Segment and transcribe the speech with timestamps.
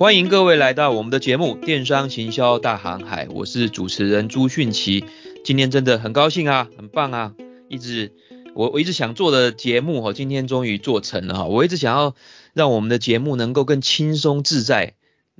[0.00, 5.04] 欢迎各位来到我们的节目《电商行销大航海》，我是主持人朱迅奇。
[5.44, 7.34] 今天真的很高兴啊，很棒啊！
[7.68, 8.14] 一直
[8.54, 11.44] 我我一直想做的节目哈，今天终于做成了哈。
[11.44, 12.14] 我一直想要
[12.54, 14.94] 让我们的节目能够更轻松自在。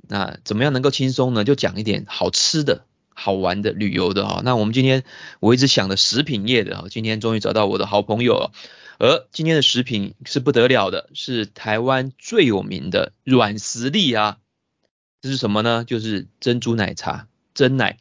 [0.07, 1.43] 那怎么样能够轻松呢？
[1.43, 2.85] 就讲一点好吃的、
[3.15, 4.43] 好玩的、旅游的哈。
[4.45, 5.03] 那我们今天
[5.39, 8.51] 我一直想的食品业的哈，今天终于找到我的好朋友了。
[8.99, 14.37] 而今天的食品是不得了的，是台湾最有名的软实力啊！
[15.21, 15.83] 这是什么呢？
[15.85, 17.99] 就是珍珠奶茶，珍奶。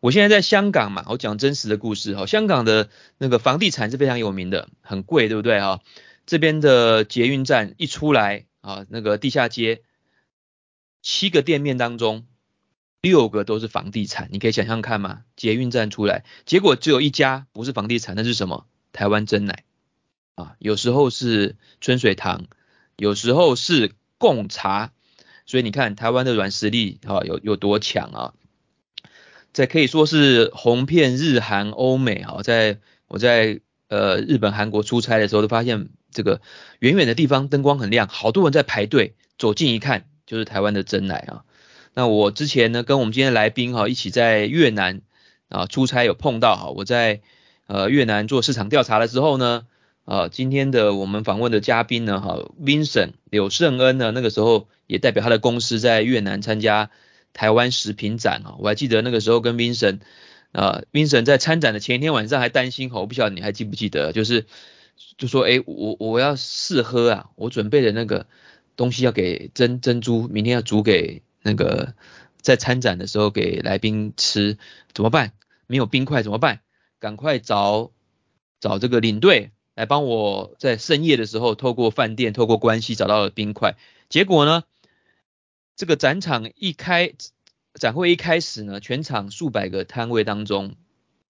[0.00, 2.26] 我现在在香港嘛，我讲真实的故事哈。
[2.26, 5.80] 香港的那个房地产是非常有名的，很贵，对不对哈？
[6.26, 9.82] 这边的捷运站一出来啊，那个地下街
[11.02, 12.26] 七个店面当中，
[13.02, 15.24] 六个都是房地产，你可以想象看吗？
[15.36, 18.66] 捷运站出来，结果只有一家不是房地产，那是什么？
[18.92, 19.64] 台湾珍奶。
[20.34, 22.46] 啊，有时候是春水堂，
[22.96, 24.92] 有时候是贡茶，
[25.46, 28.32] 所以你看台湾的软实力啊有有多强啊！
[29.52, 32.78] 在可以说是红遍日韩欧美啊，在
[33.08, 36.40] 我在呃日本韩国出差的时候，都发现这个
[36.78, 41.44] 远远的地方灯光很亮，好多人在排队，走近一看就是台湾的真奶啊。
[41.92, 45.02] 那我之前呢跟我们今天的来宾哈一起在越南
[45.50, 47.20] 啊出差有碰到哈，我在
[47.66, 49.66] 呃越南做市场调查的时候呢。
[50.04, 56.90] 啊，今天的我们访问的嘉宾呢，哈，Vincent 柳胜恩呢，那个时候也代表他的公司在越南参加
[57.32, 60.00] 台湾食品展啊，我还记得那个时候跟 Vincent，
[60.52, 64.44] 啊，Vincent 在参展的前一天晚上还担心，我不晓得你还记不记得，就是
[65.16, 68.26] 就说，哎，我我要试喝啊，我准备的那个
[68.76, 71.94] 东西要给珍珍珠，明天要煮给那个
[72.42, 74.58] 在参展的时候给来宾吃，
[74.92, 75.32] 怎么办？
[75.66, 76.60] 没有冰块怎么办？
[76.98, 77.90] 赶快找
[78.60, 79.52] 找这个领队。
[79.74, 83.76] 来帮我在深夜的时候，透过饭店、透过关系找到了冰块。
[84.08, 84.62] 结果呢，
[85.74, 87.12] 这个展场一开，
[87.74, 90.76] 展会一开始呢，全场数百个摊位当中，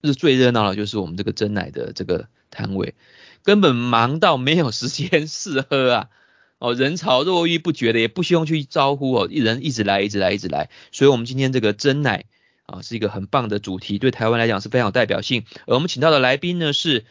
[0.03, 2.93] 是最热闹的，就是我们这个真奶的这个摊位，
[3.41, 6.09] 根本忙到没有时间试喝啊！
[6.59, 10.69] 哦，人潮络绎不绝的，也不需要去招呼哦，一人一直来，一直来，一直来。
[10.91, 12.25] 所以，我们今天这个真奶
[12.67, 15.45] 啊，是一个很棒的主题，对台湾来讲是非常有代表性。
[15.65, 17.05] 而我们请到的来宾呢是。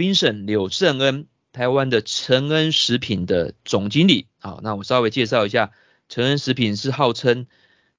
[0.00, 4.28] 宾省柳胜恩，台湾的成恩食品的总经理。
[4.38, 5.72] 好，那我稍微介绍一下，
[6.08, 7.46] 成恩食品是号称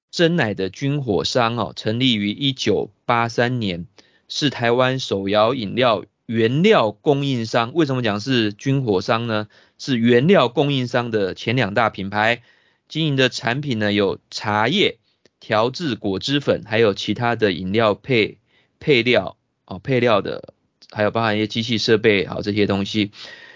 [0.10, 3.86] 真奶的军火商哦，成立于一九八三年，
[4.28, 7.72] 是台湾手摇饮料原料供应商。
[7.76, 9.48] 为什么讲是军火商呢？
[9.78, 12.42] 是原料供应商的前两大品牌，
[12.88, 14.98] 经营的产品呢有茶叶、
[15.40, 18.40] 调制果汁粉，还有其他的饮料配
[18.80, 20.56] 配料哦，配料的。
[20.92, 23.12] 还有包含一些机器设备，啊，这些东西，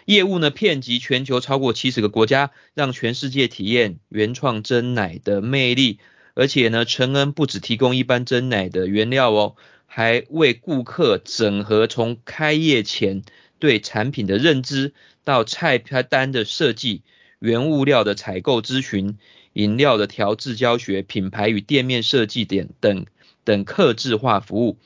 [0.06, 6.00] 业务呢遍及全球超过七十个国家，让全世界体验原创真奶的魅力。
[6.34, 13.23] 而且呢，承恩不只提供一般真奶的原料哦，还为顾客整合从开业前
[13.57, 17.03] 对产品的认知，到菜单的设计、
[17.40, 19.17] 原物料的采购咨询、
[19.53, 23.06] 饮料的调制教学、品牌与店面设计点等
[23.46, 24.78] 等客制化服务。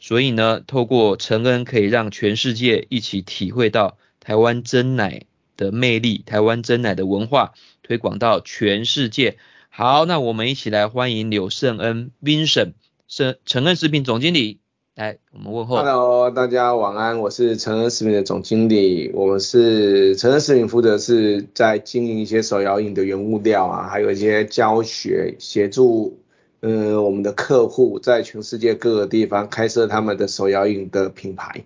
[0.00, 5.22] 所以呢，透过承恩可以让全世界一起体会到台湾真奶
[5.56, 9.38] 的魅力，台湾真奶的文化推广到全世界。
[9.68, 12.74] 好，那我们一起来欢迎柳胜恩 Vincent，
[13.08, 14.60] 是承恩食品总经理，
[14.94, 15.76] 来我们问候。
[15.76, 19.10] Hello，大家晚安，我是承恩食品的总经理。
[19.12, 26.20] 我们是承恩食品负责是在经营一些手摇饮的原物料啊，还有一些教学协助。
[26.60, 31.64] 嗯，我们的客户在全世界各个地方开设他们的手摇饮的品牌。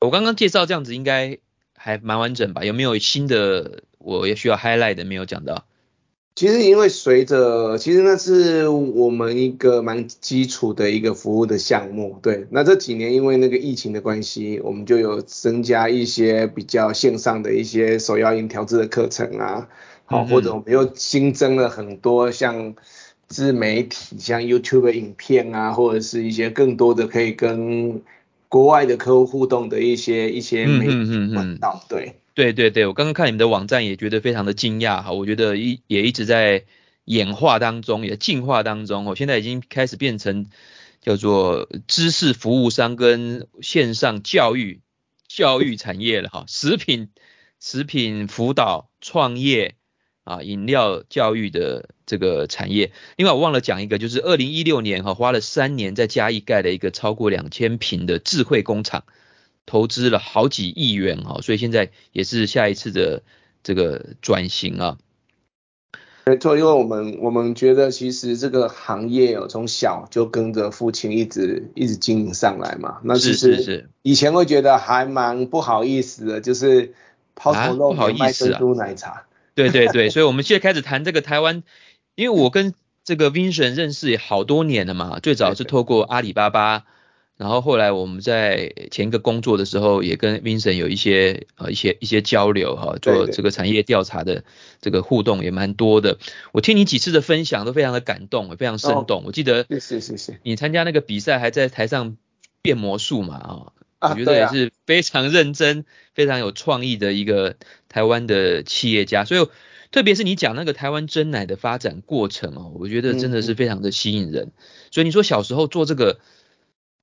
[0.00, 1.38] 我刚刚介绍这样子应该
[1.76, 2.64] 还蛮完整吧？
[2.64, 5.64] 有没有新的我也需要 highlight 的没有讲到？
[6.36, 12.18] 其实因为随着，其实那是我们一个蛮基础的一个服务的项目。
[12.22, 19.68] 对，那这几年因为那个疫情的关系，我们就有增加一些比较线上的一些手摇饮调制的课程啊，
[20.04, 22.76] 好，或者我们又新增了很多像。
[23.32, 28.02] 自媒体像 YouTube 影片啊，或者是一些更多的可以跟
[28.50, 31.82] 国外的客户互动的一些一些媒体管道。
[31.88, 36.64] 对对对对，我刚刚看你们的网站也觉得非常的惊讶哈，我觉得一也一直在
[37.06, 40.46] 演化当中，也进化当中哦，现在已经开始变成
[41.00, 44.82] 叫做知识服务商跟线上教育
[45.26, 47.08] 教育产业了哈，食品
[47.58, 49.74] 食品辅导创业。
[50.24, 52.92] 啊，饮料教育的这个产业。
[53.16, 59.04] 另外，我忘了讲一个，就是二零一六年哈，花了三年在嘉义盖了一个超过两千平的智慧工厂，
[59.64, 63.22] 投资了好几亿元哈，所以现在也是下一次的
[63.62, 64.98] 这个转型啊。
[66.26, 72.98] 没错，因为我们我们觉得其实这个行业哦，从小就跟着父亲一直一直经营上来嘛。
[73.04, 76.92] 那其实以前会觉得还蛮不好意思的，就是
[77.34, 79.10] 抛头露脸卖珍珠奶茶。
[79.10, 79.22] 啊、
[79.56, 81.62] 对对对，所以我们现在开始谈这个台湾，
[82.14, 82.74] 因为我跟
[83.04, 86.84] 这个 Vincent 认识也好多年了嘛，最早是透过阿里巴巴。
[87.38, 94.44] 然后后来我们在前一个工作的时候，也跟 Vincent 有一些呃一些一些交流哈，做这个产业调查的
[94.80, 96.18] 这个互动也蛮多的。
[96.52, 99.24] 我听你几次的分享都非常的感动，非常生动。
[99.26, 102.16] 我记得是是是，你参加那个比赛还在台上
[102.60, 105.84] 变魔术嘛啊，我觉得也是非常认真、
[106.14, 107.56] 非常有创意的一个
[107.88, 109.24] 台湾的企业家。
[109.24, 109.48] 所以
[109.92, 114.50] 特别是你讲那个台湾珍奶的发展过程哦，我觉得真的是非常的吸引人。
[114.90, 116.18] 所以你说小时候做这个。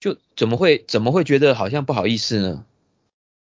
[0.01, 2.63] 就怎么会怎么会觉得好像不好意思呢？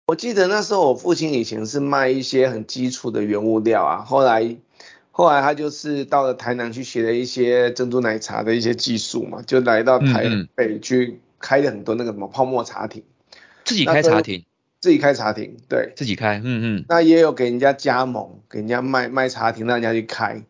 [0.07, 4.57] 我记得那时候我父亲以前是卖一些很基础的原物料啊，后来
[5.13, 13.03] 后来他就是到了台南去学了一些珍珠奶茶的一些技术嘛，就来到台北去开了很多那个什么泡沫茶亭，
[13.63, 14.43] 自己开茶亭，
[14.81, 20.41] 自己开茶亭，对，自己开，嗯嗯，那也有给人家加盟，给人家卖卖茶亭，让人家去开，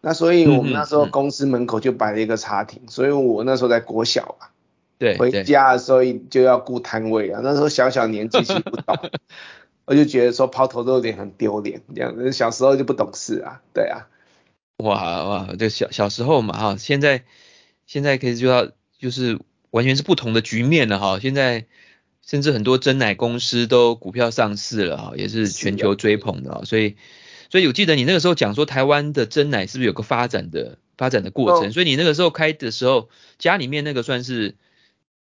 [0.00, 4.50] 那所以我们那时候公司门口就摆了一个茶亭，所以我那时候在国小啊。
[4.98, 8.98] 对，回家的时候就要顾摊位啊，那时候小小年纪是不懂，
[9.86, 14.08] 我就觉得说抛头露脸很丢脸，这样子小时候就不懂事啊，对啊。
[14.78, 17.22] 哇哇，就小小时候嘛哈，现在
[17.86, 18.68] 现在可以就要
[18.98, 19.38] 就是
[19.70, 21.66] 完全是不同的局面了哈，现在
[22.28, 26.96] 甚至很多真奶公司都股票上市了哈，也是全球追捧的，所以
[27.50, 33.08] 所以我记得你那个时候讲说台湾的真奶是不是有个发展的发展的过程，所以你那个时候开的时候
[33.38, 34.54] 家里面那个算是。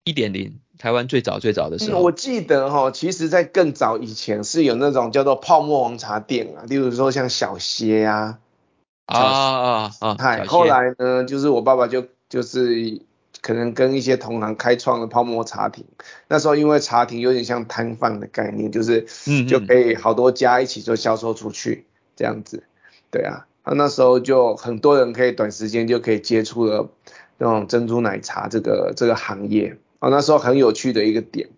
[0.05, 8.38] 一点零，台湾最早最早的时候，嗯、我记得哈，其实在更早以前是有那种叫做泡沫红茶店啊，例如说像小歇啊，
[9.06, 13.01] 啊啊啊，嗨，后来呢，就是我爸爸就就是
[13.44, 15.86] 可能跟一些同行开创了泡沫茶亭，
[16.28, 19.45] 那时候因为茶亭有点像摊贩的概念，就是嗯。
[19.48, 21.86] 就可以好多家一起做销售出去
[22.16, 22.63] 这样子，
[23.12, 26.90] 对啊，那那时候就很多人可以短时间就可以接触了
[27.38, 29.78] 那种珍珠奶茶这个这个行业。
[30.00, 31.50] 哦，那时候很有趣的一个点，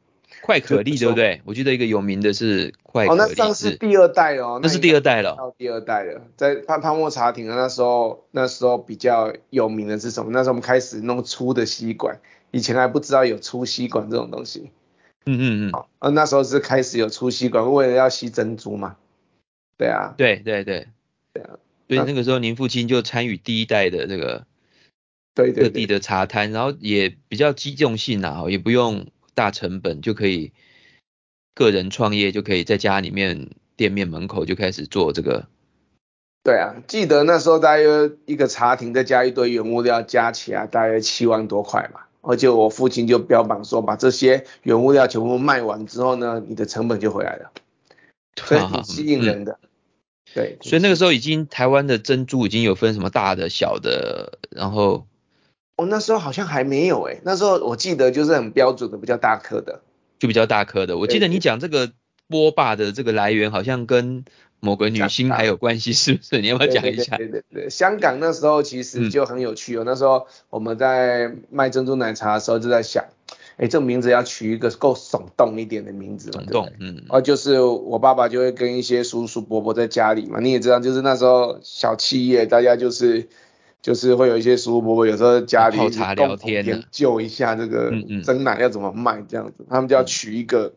[0.45, 1.41] 快可力对不对？
[1.43, 3.19] 我记得一个有名的是快可力。
[3.19, 5.35] 哦，那上是第二代哦，那是第二代了。
[5.35, 10.29] 到第二代了，在泡泡沫茶亭的那时候，那时候比较有名的是什么？
[10.31, 12.19] 那时候我们开始弄粗的吸管，
[12.51, 14.69] 以前还不知道有粗吸管这种东西。
[15.25, 15.69] 嗯嗯嗯。
[15.73, 18.97] 哦，呃，那时候是开始有粗吸管，为了要吸珍珠嘛。
[19.79, 20.13] 对啊。
[20.15, 20.87] 对对对。
[21.33, 21.57] 对啊。
[21.87, 24.45] 所以那个时候您父亲就参与第一代的这个。
[25.33, 30.53] 对，对，对，各地的茶摊，然后也比较机动性啊，也不用大成本就可以
[31.53, 35.45] 个人创业，就可以在家里面店面门口就开始做这个。
[36.43, 47.51] 对啊，记得那时候大约一个茶亭再加一堆原物料加起来大约七万多块嘛，而且我父亲就标榜说，把这些原物料全部卖完之后呢，你的成本就回来了，
[48.37, 49.53] 所以挺吸引人的。
[49.53, 49.69] 啊嗯、
[50.35, 55.05] 对，所以那个时候已经台湾的珍珠已经有分什么大的、小的，然后。
[55.77, 59.81] 哦，那时候好像还没有诶，那时候我记得就是很标准的比较大颗的，
[60.19, 60.97] 就比较大颗的。
[60.97, 61.91] 我记得你讲这个
[62.29, 64.23] 波霸的这个来源好像跟
[64.61, 66.39] 某个女星还有关系，是不是？
[66.39, 67.17] 你要不要讲一下？
[67.17, 69.83] 对对对对，香港那时候其实就很有趣哦。
[69.83, 73.03] 嗯、那时候我们在卖珍珠奶茶的时候就在想，
[73.57, 77.03] 哎，这个名字要取一个够耸动一点的名字嘛，耸动，嗯。
[77.09, 83.27] 哦，就是我爸爸就会跟一些叔叔伯伯在家里嘛，你也知道，就是那时候小企业大家就是。
[83.85, 87.91] 就是会有一些叔叔伯伯，有时候家里泡茶聊天，研究一下这个
[88.23, 90.73] 蒸奶要怎么卖这样子，嗯嗯、他们就要取一个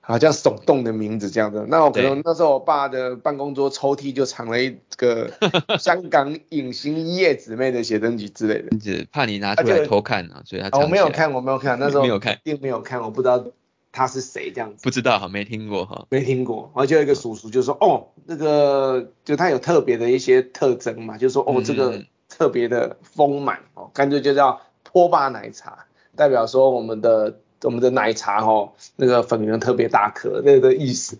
[0.00, 1.66] 好像耸动的名字这样子。
[1.68, 5.30] 那我可能那时候我爸的办公桌抽屉就藏了一个
[5.78, 13.44] 香港影星叶子妹的写真集之类的，只怕你拿出来偷看啊，所以他、哦、我没有看，我没有看，那时候 没有看，并没有看，我不知道
[13.92, 16.72] 他是谁这样子，不知道哈，没听过哈，没听过。
[16.74, 22.02] 而且有一个叔叔就说，哦，那个就他有特别的一些特征嘛，就是说，哦，这个。
[22.32, 25.84] 嗯特别的丰满哦，干脆就叫波霸奶茶，
[26.16, 31.18] 代表说我们的我们的奶茶哦，那个粉圆特别大颗那个意思，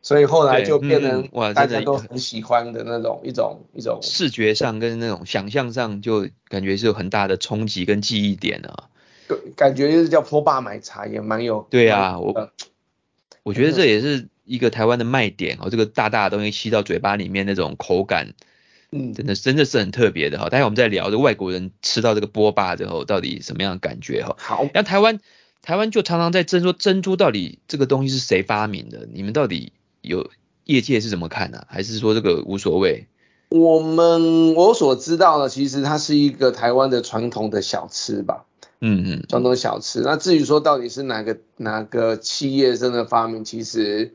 [0.00, 8.88] 所以后来就变成，大家都很喜欢的那种一种一种视觉上跟那种想象上就感觉是有很大的冲击跟记忆点啊。
[9.28, 12.50] 对，感觉就是叫波霸奶茶也蛮有对啊，我
[13.42, 18.32] 我觉得这也是一个台湾的卖点哦，这个大大的东西吸到嘴巴里面那种口感。
[18.90, 20.48] 嗯，真的真的是很特别的哈。
[20.48, 24.34] 待会我们在聊，这外国人吃到这个波霸之后，到底什么样的感觉哈？
[24.38, 25.20] 好，那台湾
[25.60, 29.06] 台湾就常常在争说珍珠到底这个东西是谁发明的？
[29.12, 30.30] 你们到底有
[30.64, 31.66] 业界是怎么看呢、啊？
[31.68, 33.06] 还是说这个无所谓？
[33.50, 38.44] 我们我所知道的，其实它是一个台湾的传统的小吃吧。
[38.80, 40.00] 嗯嗯，传统小吃。
[40.00, 44.14] 那至于说到底是哪个哪个企业真的发明，其实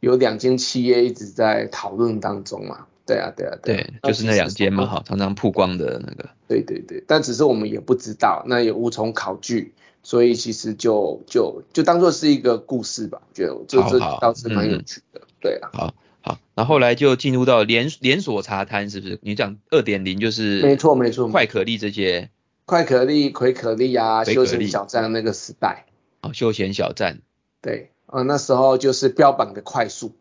[0.00, 2.86] 有两间企业一直在讨论当中嘛。
[3.06, 3.88] 对啊，对啊，对啊。
[4.02, 6.30] 对，就是那两间嘛，哈，常常曝光的那个。
[6.48, 15.20] 对对对，但只是我们也不知道，那也无从考据，所以其实就就就当做是一个故事吧，我觉得这这倒是蛮有趣的。
[15.20, 15.70] 嗯、对啊。
[15.72, 15.94] 好。
[16.26, 19.18] 好，那后来就进入到连连锁茶摊，是不是？
[19.20, 22.30] 你讲二点零就是没错没错，快可立这些，
[22.64, 25.84] 快可立、葵可立啊，休闲小站那个时代，
[26.22, 27.20] 哦，休闲小站，
[27.60, 30.14] 对，啊，那时候就是标榜的快速，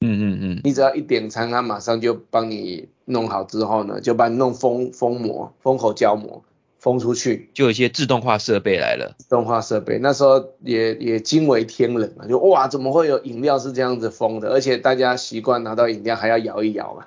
[0.00, 6.42] 嗯嗯嗯，你只要一点餐，他马上就帮你弄好之后呢，就帮你弄封封膜、封口胶膜。
[6.80, 9.16] 封出去，就有一些自动化设备来了。
[9.18, 14.50] 自动化设备那时候也也惊为天人啊，就哇，怎么会有饮料是这样子封的？
[14.50, 17.06] 而且大家习惯拿到饮料还要摇一摇嘛，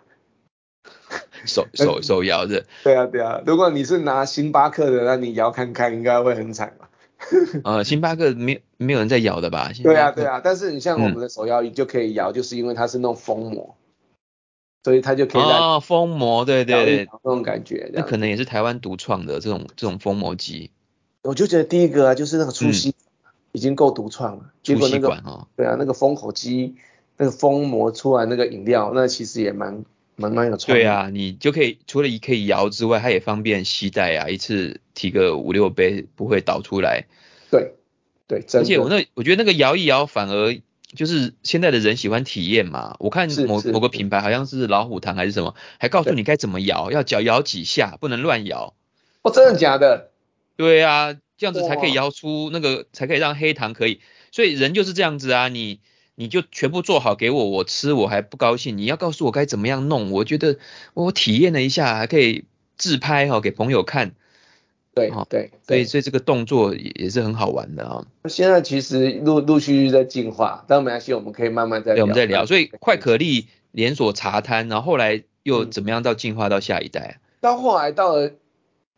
[1.46, 2.66] 手手 手摇着。
[2.84, 6.90] 对啊对啊，如果你是拿星巴克的，那你摇看看，应该会很惨吧？
[7.64, 9.72] 呃，星巴克没没有人在摇的吧？
[9.84, 13.76] 对啊对啊，但是你像我们的手摇椅就可以摇，嗯、就是因为它是那种封膜。
[14.84, 20.72] 所以它就可以哦，封膜，对对对，这种感觉，那可能也是台湾独创的这种这种封膜机。
[21.22, 22.96] 我就觉得第一个啊，就是那个粗吸，
[23.52, 24.46] 已经够独创了。
[24.64, 25.48] 粗吸管哦。
[25.56, 26.74] 对啊，那个封口机，
[27.18, 29.86] 那个封膜出来那个饮料，那其实也蛮
[30.16, 30.82] 蛮蛮有创意。
[30.82, 37.06] 对啊，你就可以除了可以摇之外，它也方便携带啊，一次提个五六杯不会倒出来。
[37.52, 37.76] 对
[38.40, 40.62] 对，而且我那我觉得那个摇一摇反而。
[40.94, 48.74] 就是现在的人喜欢体验嘛，我看某某个品牌好像是老虎糖还是什么，还告诉你该怎么摇，要脚摇几下，不能乱摇。
[49.22, 50.12] 哦，真的假的？
[50.58, 54.02] 对啊，这样子才可以摇出那个，才可以让黑糖可以。
[54.34, 55.80] 所以人就是这样子啊，你
[56.16, 60.12] 你就全部做好给我，我吃我还不高兴，你要告诉我该怎么样弄。
[60.12, 60.58] 我觉得
[60.94, 62.44] 我体验了一下，还可以
[62.76, 64.12] 自拍哈，给朋友看。
[64.94, 68.06] 对对，所以所以这个动作也也是很好玩的啊。
[68.28, 71.96] 现在其实陆陆续续在进化，但没关系，我们可以慢慢再聊。
[71.96, 72.46] 对，我们再聊。
[72.46, 77.20] 所以快可立连锁茶摊，然后后来又怎么样到进化到下一代？
[77.40, 78.32] 到后来到了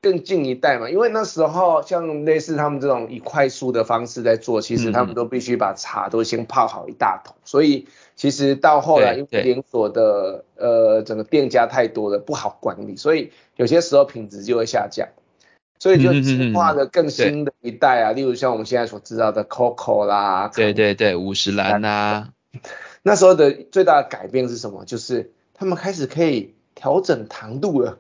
[0.02, 15.08] 更近一代嘛，因为那时候像类似他们这种以快速的方式在做，其实他们都必须把茶都先泡好一大桶，所以其实到后来因为连锁的呃整个店家太多了，不好管理，所以有些时候品质就会下降。
[15.84, 22.30] 所以就进化的更新的一代啊，例如像我们现在所知道的 Coco 啦，对对对，五十岚呐，
[23.04, 24.86] 那时候的最大的改变是什么？
[24.86, 28.00] 就是他们开始可以调整糖度了，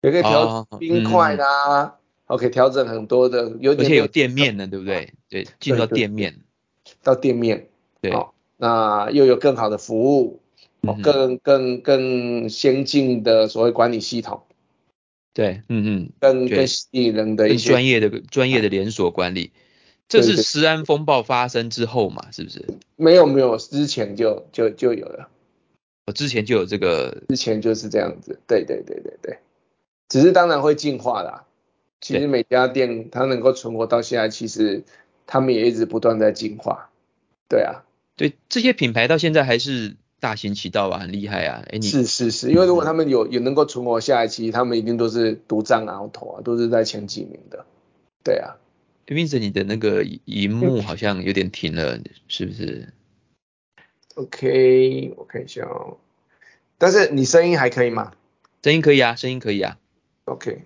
[0.00, 1.94] 也可以调冰块啦
[2.26, 5.14] ，OK，调整很多的，有点而且有店面的，对不对？
[5.28, 6.40] 对，进到店面，
[7.04, 7.68] 到店面，
[8.00, 8.12] 对，
[8.56, 10.40] 那又有更好的服务，
[11.00, 14.42] 更更更先进的所谓管理系统。
[15.34, 19.50] 对，嗯嗯，更更吸引人的一些专业的专业的连锁管理，
[20.08, 22.64] 这是食安风暴发生之后嘛，是不是？
[22.94, 25.28] 没有没有，之前就就就有了，
[26.06, 29.38] 我之前就有这个，之前就是这样子，对对对对对，
[30.08, 31.44] 只是当然会进化啦。
[32.00, 34.84] 其实每家店它能够存活到现在，其实
[35.26, 36.90] 他们也一直不断在进化，
[37.48, 37.82] 对啊，
[38.14, 39.96] 对这些品牌到现在还是。
[40.24, 41.62] 大行其道啊，很厉害啊！
[41.68, 47.66] 哎，你是是是，因为如果他们有有能够存活下来，其实他们一定都是独占鳌头啊，都是在前几名的。
[48.24, 48.56] 对啊
[49.06, 52.88] ，Vincent，你的那个荧幕好像有点停了，嗯、是不是
[54.14, 55.98] ？OK，我看一下哦。
[56.78, 58.14] 但是你声音还可以吗？
[58.62, 59.76] 声音可以啊，声音可以啊。
[60.24, 60.62] OK，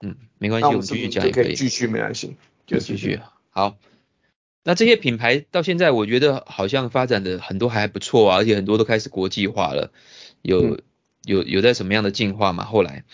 [0.00, 1.54] 嗯，没关系，我们继续讲也可以。
[1.54, 2.36] 继续没关系，
[2.66, 3.18] 就继续。
[3.48, 3.78] 好。
[4.68, 9.90] 那这些品牌到现在，我觉得好像发展的很多还不错啊，而且很多都开始国际化了。
[10.42, 10.82] 有、嗯、
[11.24, 12.64] 有有在什么样的进化吗？
[12.64, 13.04] 后来，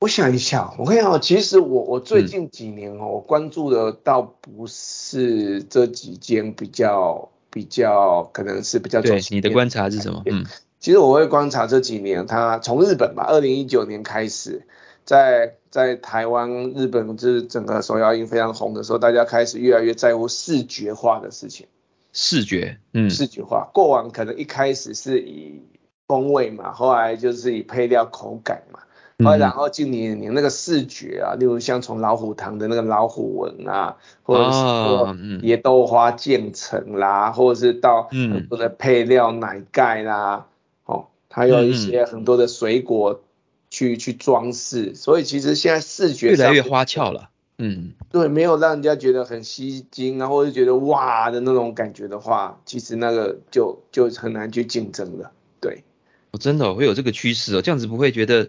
[0.00, 9.00] 我想一下，我看一下，其实我我最近几年哦，我关注的倒不是这几间比较比较，可能是比较。
[9.00, 10.20] 对，你的观察是什么？
[10.26, 10.44] 嗯，
[10.80, 14.66] 其实我会观察这几年，它从日本吧，二零一九年开始。
[15.10, 21.66] 在在台湾、日本，就是整个手摇饮非常红的时候，大家开始越来越在乎视觉化的事情。
[22.12, 23.68] 视觉，嗯，视觉化。
[23.74, 25.62] 过往可能一开始是以
[26.06, 40.46] 风味嘛，后来就是以配料口感嘛，然后近年年那个视觉啊，例如像从老虎堂的那个老虎纹啊，或者是野豆花渐层啦，或者是到很多的配料奶盖啦，
[40.84, 43.22] 哦，还有一些很多的水果。
[43.70, 47.30] 去去装饰，所以其实现在视觉越来越花俏了。
[47.62, 55.30] 嗯，对，没有让人家觉得很吸睛啊，或者觉得哇的那种感觉的话，其实那个就就很难去竞争了。
[55.60, 55.84] 对，
[56.32, 58.48] 哦，真的、哦、会有这个趋势哦，这样子不会觉得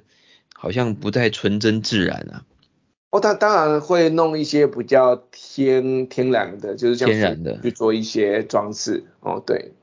[0.56, 2.46] 好像不太纯真自然啊？
[3.10, 9.74] 哦，他当然会弄一些比较天天然的，就是像天然的去做一些装饰哦，对，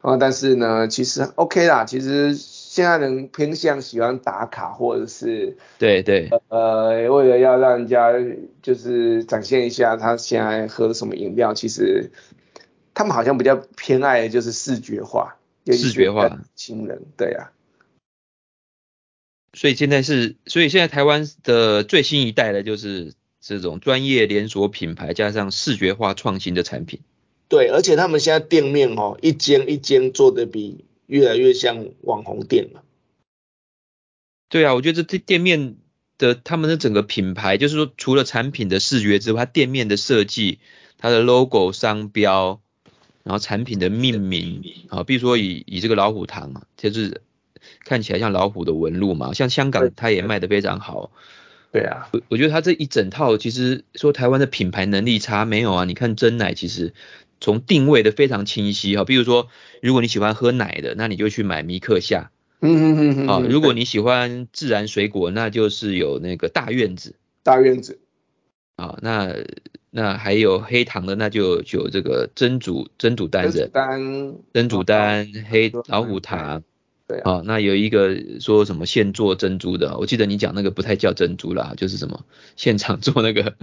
[0.00, 2.34] 哦，但是呢，其实 OK 啦，其实
[2.72, 8.10] 现在人偏向喜欢打卡或者是对对，呃，为了要让人家
[8.62, 12.10] 就是展现一下他现在喝的什么饮料，其实
[12.94, 15.36] 他们好像比较偏爱的就是视觉化。
[15.66, 17.52] 视觉化，情人对啊，
[19.52, 27.00] 所以现在是，所以现在台湾的最新一代的就是这种专业连锁品牌加上视觉化创新的产品。
[27.48, 32.82] 对，而且他们现在店面哦，一间一间做的比越来越像网红店了。
[34.48, 35.76] 对啊，我觉得这店面
[36.18, 40.58] 的他们的整个品牌，就是说除了产品的视觉之外，它店面的设计，
[40.98, 42.60] 它的 logo 商标。
[43.24, 47.20] 然后产品的命名啊，比如说以以这个老虎堂啊，就是
[47.84, 51.12] 看起来像老虎的纹路嘛，像香港它也卖得非常好。
[51.70, 55.84] 对啊，我我觉得它这一整套其实说台湾的品牌能力差没有啊？
[55.84, 56.94] 你看真奶其实
[57.42, 59.48] 从定位的非常清晰哈，比如说
[59.82, 62.30] 如果你喜欢喝奶的，那你就去买米克夏。
[62.62, 63.28] 嗯嗯嗯嗯。
[63.28, 67.16] 啊，如果你喜欢自然水果，那就是有那个大院子。
[67.42, 68.00] 大院子。
[68.76, 69.36] 啊，那。
[69.94, 73.70] 那还有黑糖的，那就有这个珍煮珍煮丹人，
[74.54, 76.62] 珍煮丹黑老虎糖，
[77.06, 82.24] 对啊，哦，那有一个说什么现做珍珠的，我记得你讲那个不太叫珍珠啦，就是什么
[82.56, 83.54] 现场做那个，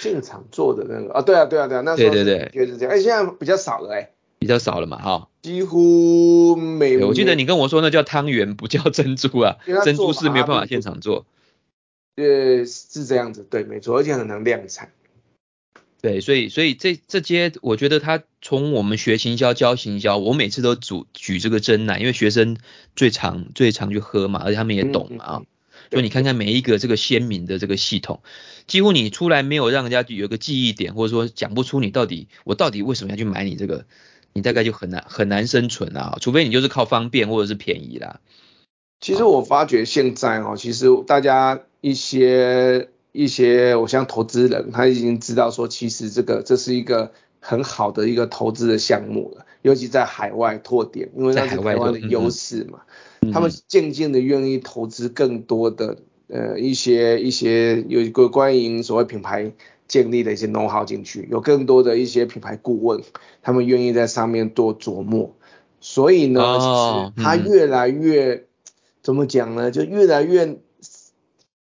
[0.00, 11.26] 现场做的那个啊，对啊对啊对啊，那时候对对对，就是这样，哎，现在比较少了哎，比较少了嘛哈，几乎没有，我记得你跟我说那叫汤圆，不叫珍珠啊， 珍珠是没有办法现场做，
[12.16, 14.90] 呃，是这样子，对，没错，而且很难量产。
[16.02, 22.56] 对，所以所以这这些，我觉得他从我们学行销教行销，我每次都举举这个真奶，因为学生
[22.96, 25.36] 最常最常去喝嘛，而且他们也懂嘛啊。
[25.36, 25.46] 嗯嗯、所
[25.98, 28.20] 以你看看每一个这个鲜明的这个系统，
[28.66, 33.86] 几乎你出来没有让人家有个记忆点，或者说讲不出你到底我到底为什么要去买你这个，
[34.32, 38.20] 你大概就很难很难生存啊，除非你就是靠方便或者是便宜啦。
[39.00, 42.88] 其实我发觉现在哦，其实大家一些。
[43.12, 52.92] 一些我像投资人，他已经知道说，其实这个这是一个很好的一个投资的项目了，尤其在海外拓点，因为那是台湾的优势嘛，嗯、
[53.32, 59.52] 他们渐渐的愿意投资更多的呃一些一些有一个关于所谓品牌
[59.86, 63.02] 建立的一些 know how 进去，有更多的一些品牌顾问，
[63.42, 65.34] 他们愿意在上面多琢磨，
[65.80, 68.44] 所以呢，哦、其实他越来越、嗯、
[69.02, 70.58] 怎么讲呢，就越来越。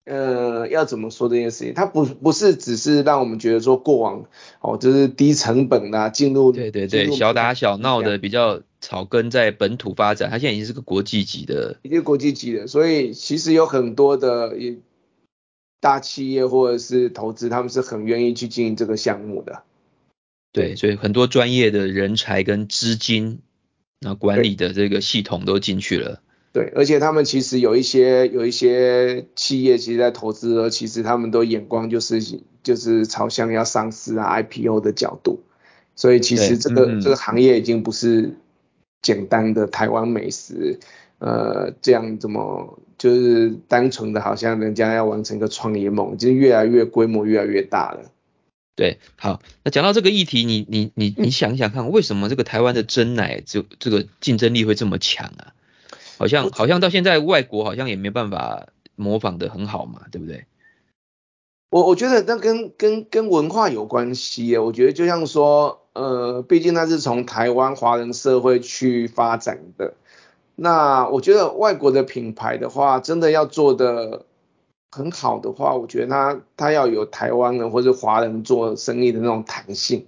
[0.10, 1.74] 呃，要怎么说这件事情？
[1.74, 4.24] 它不不是只是让我们觉得说过往
[4.62, 14.55] 哦，就是低成本啊，进入对对对，小打小闹的比较草根在本土发展，它现在已经是个国际级的，已经国际级的，所以其实有很多的
[15.79, 19.63] 大企业或者是投资，他们是很愿意去经营这个项目的。
[20.51, 23.39] 对，所以很多专业的人才跟资金，
[23.99, 26.21] 那管理的这个系统都进去了。
[26.53, 32.19] 对，而且他们其实有一些有一些企业，其实在投资的，其实他们都眼光就是
[32.63, 35.41] 就是朝向要上市啊 IPO 的角度，
[35.95, 38.37] 所以其实这个、嗯、这个行业已经不是
[39.08, 40.78] 简单的台湾美食，
[41.20, 48.12] 呃，这样怎么就是单纯的好像人家要完成一个创业梦，就是越来越规模越来越大了。
[48.76, 55.56] 对，好，那讲到这个议题，你你你你想想看，为什么这个台湾的真奶就这个竞争力会这么强啊？
[56.17, 58.67] 好像好像到现在外国好像也没办法
[58.98, 60.43] 模仿的很好嘛，对不对？
[61.70, 69.95] 我我觉得那跟跟跟文化有关系，我觉得就像说，呃，毕竟那是从台湾华人社会去发展的。
[70.55, 74.25] 那我觉得外国的品牌的话，真的要做的
[74.91, 80.05] 很好的话，我觉得它它要有台湾人或者华人做生意的那种弹性。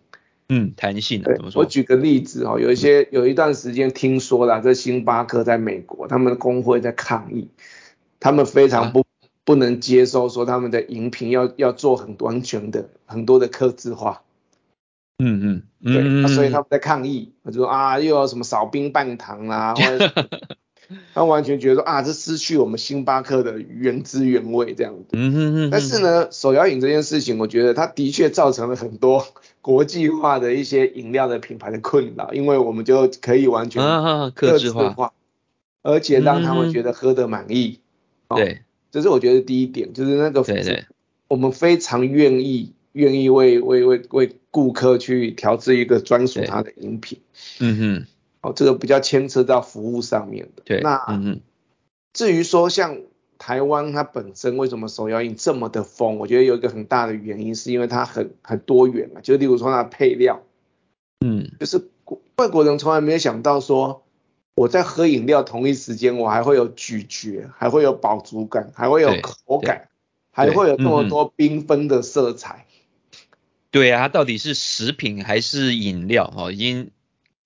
[0.49, 1.61] 嗯，弹性、啊、怎么说？
[1.61, 7.49] 我举个例子哦，有一些有一段时间听说了，这星巴克在美国，他们的工会在抗议，
[8.19, 9.05] 他们非常不、啊、
[9.43, 14.21] 不能接受说他们的饮品要要做很完全的很多的客制化。
[15.19, 20.11] 嗯嗯，嗯对，嗯、所以他们在抗议，就说啊，又要什么少冰半糖啦、啊，或者
[21.13, 25.09] 他完全觉得说啊，这失去我们星巴克的原汁原味这样子。
[25.11, 25.69] 嗯嗯嗯。
[25.69, 29.27] 但是呢，手摇饮这件事情，我觉得它的确造成了很多。
[29.61, 33.83] 国际化的一些饮料的品牌的困扰，因为我们就可以完全
[34.31, 35.11] 客制化，化，
[35.83, 37.81] 而且让他们觉得喝得满意。
[37.81, 37.83] 嗯
[38.29, 40.85] 哦、对，这是我觉得第一点，就是那个对对，
[41.27, 47.19] 我们非常愿意愿意为为为为顾客去调制一个专属他的饮品。
[47.59, 48.05] 嗯哼，
[48.41, 50.61] 哦，这个比较牵扯到服务上面的。
[50.65, 51.41] 对，那嗯嗯，
[52.13, 52.97] 至于说像
[53.37, 60.43] 台湾它本身为什么手摇饮这么的疯，我觉得有一个很大的原因是因为它很很多元嘛，就例如说它的配料，
[61.25, 61.89] 嗯，就是
[62.35, 64.03] 外国人从来没有想到说。
[64.55, 69.87] 我在喝饮料同一时间，我还会有咀嚼，还会有饱足感，还会有口感，
[70.33, 72.65] 还会有这么多缤纷的色彩。
[73.71, 76.27] 对啊，它到底是食品还是饮料？
[76.27, 76.91] 哈，已经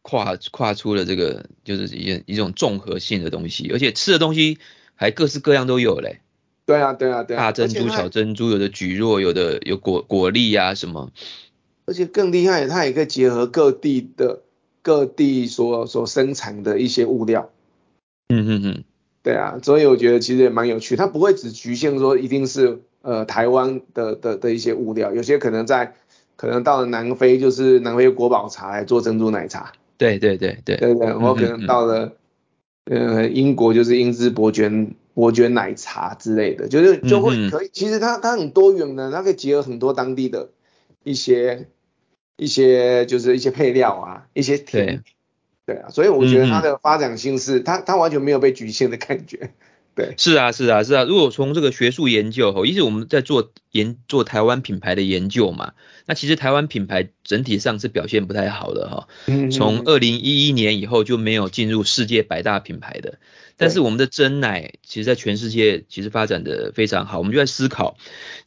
[0.01, 4.57] 跨跨出了这个，就是一一种综合性的东西，而且吃的东西
[4.95, 6.21] 还各式各样都有嘞。
[6.65, 11.11] 对啊，对啊，对啊，大珍珠、小珍珠，有的橘若，有的有果果粒啊什么。
[11.85, 14.41] 而且更厉害，它也可以结合各地的。
[14.85, 17.49] 各地所所生产的一些物料，
[18.27, 18.83] 嗯嗯嗯，
[19.23, 25.95] 对啊，所以我觉得其实也蛮有趣，它不会只局限说一定是呃台湾的的的一些物料，有些可能在
[26.35, 30.77] 可能到了南非就是南非国宝茶来做珍珠奶茶，对对对对。
[30.77, 32.13] 对对，我可能到了
[32.85, 34.71] 呃英国就是英姿伯爵
[35.13, 40.49] 伯爵奶茶之类的，就是就会可以，其实它它很多元的，它可以结合很多当地的
[41.03, 41.67] 一些。
[42.35, 45.03] 一些就是一些配料啊，一些甜，
[45.67, 49.51] 对，对啊，所以我觉得它的发展性是，它它完全没有被局限的感觉，
[49.95, 55.73] 对，是啊是啊是啊，如果从这个学术研究吼，一直我们在做研做台湾品牌的研究嘛，
[56.07, 59.07] 那其实台湾品牌整体上是表现不太好的哈，
[59.51, 63.19] 从二零一一年以后就没有进入世界百大品牌的。
[63.55, 67.95] 但是我们的真奶，其实在全世界其实发展的非常好，我们就在思考。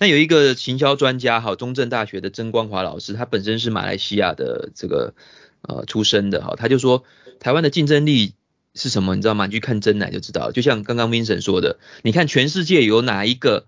[0.00, 5.14] 那有一个行销专家哈，中正大学的曾光华老师，他本身是马来西亚的这个
[5.62, 7.04] 呃出身的哈，他就说
[7.38, 8.34] 台湾的竞争力
[8.76, 9.16] 是什么？
[9.16, 9.46] 你知道吗？
[9.46, 10.52] 你去看真奶就知道。
[10.52, 13.66] 就像刚刚 Vincent 说的，你看全世界有哪一个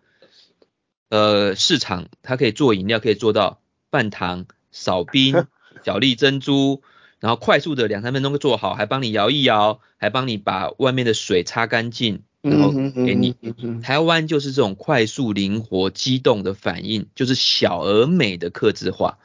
[1.08, 5.46] 呃市场，它可以做饮料，可以做到半糖、少冰、
[5.84, 6.82] 小粒珍珠。
[7.20, 13.34] 然后快速的两三分钟做好，还帮你摇一摇，还帮你把外面的水擦干净，然后给你。
[13.82, 19.18] 台湾就是这种快速、灵活、机动的反应，就是小而美的客制化。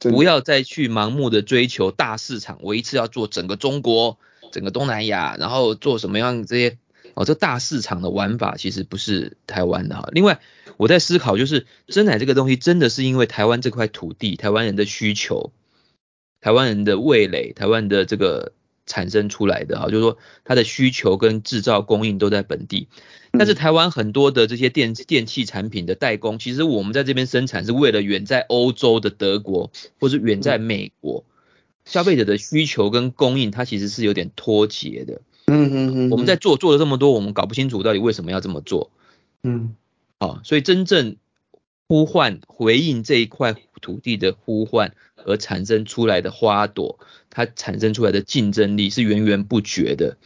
[0.00, 4.18] 不要再去盲目的追求大市场，我一次要做整个中国、
[4.50, 6.78] 整个东南亚，然后做什么样这些
[7.14, 10.08] 哦，这大市场的玩法其实不是台湾的哈。
[10.12, 10.40] 另外，
[10.76, 15.52] 我在思考就是真奶这个东西真的是因为台湾这块土地、台湾人的需求。
[16.42, 18.52] 台湾人的味蕾，台湾的这个
[18.86, 22.88] 产生出来的哈，就是说它的需求跟制造供应都在本地，
[23.32, 31.26] 但是台湾很多的这些电电器产品的代工，其实我们在这边生产是为了远在欧洲的德国，或是远在美国，
[31.90, 35.20] 消费者的需求跟供应，它其实是有点脱节的。
[35.46, 38.90] 嗯嗯嗯，我们在做做了这么多，我们搞不清楚到底为什么要这么做。
[39.42, 39.74] 嗯，
[40.18, 41.16] 好，所以真正
[41.88, 44.94] 呼唤回应这一块土地的呼唤。
[45.26, 46.98] 而产生出来的花朵，
[47.28, 50.16] 它产生出来的竞争力是源源不绝的，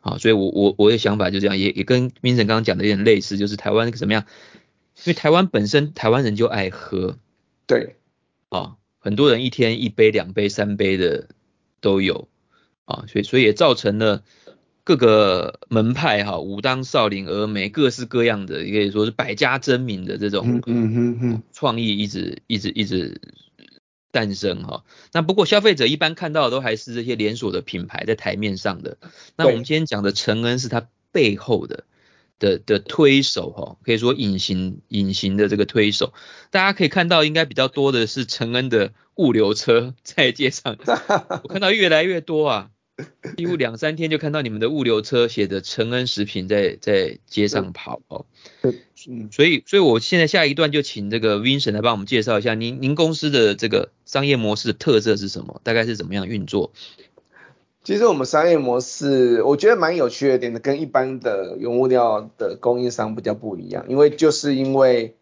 [0.00, 4.24] 好，所以我我我的想法就这样，也也跟 Vincent 刚刚讲的有点类似，就是台湾那个怎么样？
[4.96, 7.18] 因为台湾本身台湾人就爱喝，
[7.68, 7.94] 对，
[8.48, 11.28] 啊，很多人一天一杯、两杯、三杯的
[11.82, 12.28] 都有，
[12.86, 14.22] 啊，所以所以也造成了
[14.84, 20.62] 各个门派哈，武当、少林、峨眉，各式各样的，也可以说是百家争鸣的这种，
[21.52, 23.20] 创意一直一直一直。
[24.14, 24.84] 诞生哈，
[25.14, 28.98] 那不过消费者一般看到的都还是这些连锁的品牌在台面上的。
[29.36, 31.84] 那我们今天讲的承恩是它背后的
[32.42, 36.12] 的的推手哈，可以说隐形隐形的这个推手。
[36.50, 40.76] 大家可以看到，应该比较多的是承恩的物流车在街上，
[41.44, 42.70] 我看到越来越多啊。
[43.36, 48.26] 几乎两三天就看到你们的物流车写着承恩食品在在街上跑哦，
[49.08, 56.72] 嗯，所以所以我现在下一段就请这个 Vincent 来帮我们介绍一下您您公司的这个商业模式的特色是什么，大概是怎么样运作？
[57.84, 65.14] 其实我们商业模式我觉得蛮有趣的点的，跟一般的原物料的供应商比较不一样，因为就是因为。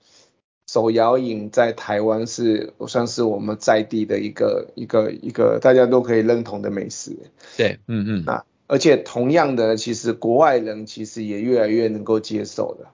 [0.72, 7.16] 手摇饮在台湾是算是我们在地的一个一个一个大家都可以认同的美食。
[7.56, 8.24] 对，嗯嗯。
[8.24, 12.86] 啊，而且同样的，其实国外人其实也越来越能够接受的。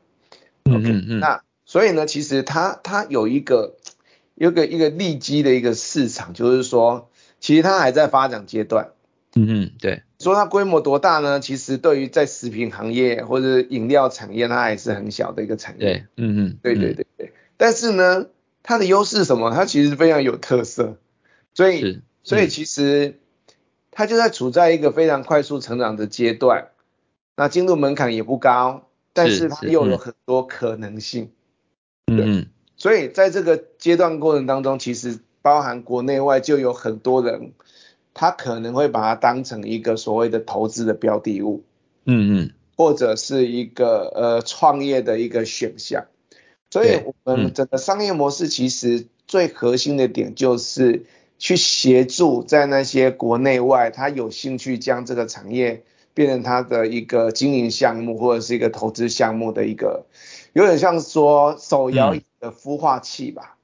[0.65, 1.21] 嗯嗯嗯。
[1.21, 3.75] 那所以呢，其实它它有一个
[4.37, 8.93] 有一个一个利基的一个市场，就是说，其实它还在发展阶段。
[9.37, 10.03] 嗯嗯，对。
[10.19, 11.41] 说它规模多大呢？
[11.41, 15.81] 其实对于在食品行业或者饮料产业，它还是很小的一个产业。
[15.81, 17.33] 对，嗯嗯，对对对对。
[17.59, 18.27] 但是呢，
[18.63, 19.51] 它的优势什么？
[19.55, 20.97] 它其实非常有特色，
[21.55, 23.21] 所以所以其实
[23.91, 26.69] 它就在处在一个非常快速成长的阶段，
[27.37, 31.31] 那进入门槛也不高，但是它又有很多可能性。
[32.07, 32.47] 嗯，
[32.77, 37.53] 所以在这个阶段过程当中，其实包含国内外就有很多人
[38.19, 41.63] 他可能会把它当成一个所谓的投资的标的物，
[42.07, 46.07] 嗯嗯，或者是一个呃创业的一个选项。
[46.71, 51.05] 所以我们整个商业模式其实最核心的点就是
[51.39, 60.07] 去协助在那些国内外他有兴趣将这个产业变成他的一个经营项目或者是一个投资项目的一个，
[60.55, 63.56] 有点像说手摇饮的孵化器吧。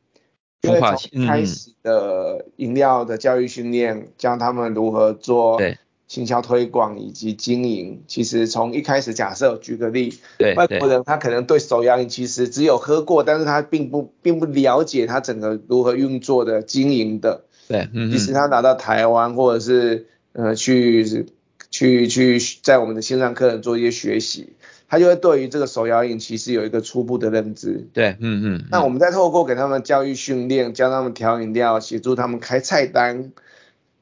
[0.62, 1.10] 孵化器。
[1.26, 5.58] 开始的饮料的教育训练，教他们如何做。
[5.58, 5.76] 对。
[6.08, 10.12] 行销推广以及经营，其实从一开始假设，举个例，
[10.56, 21.26] 外国人他可能对手摇饮其实只有喝过，但是他并不并不了解他整个如何运作的经营的，对，嗯，即使他拿到台湾或者是呃去
[21.70, 24.52] 去去在我们的线上课程做一些学习，
[24.92, 33.32] 他就会对于这个手摇饮其实有一个初步的认知，对，嗯嗯，那我们再透过给他们教育训练，教他们调饮料，协助他们开菜单。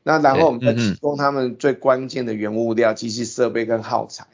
[0.02, 4.26] 那然后我们再提供他们最关键的原物料、机器设备跟耗材，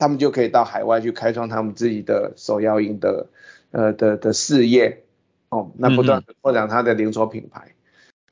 [0.00, 3.28] 他们就可以到海外去开创他们自己的手摇饮的
[3.70, 5.04] 呃的的事业
[5.50, 7.68] 哦，那不断的扩展他的连锁品牌。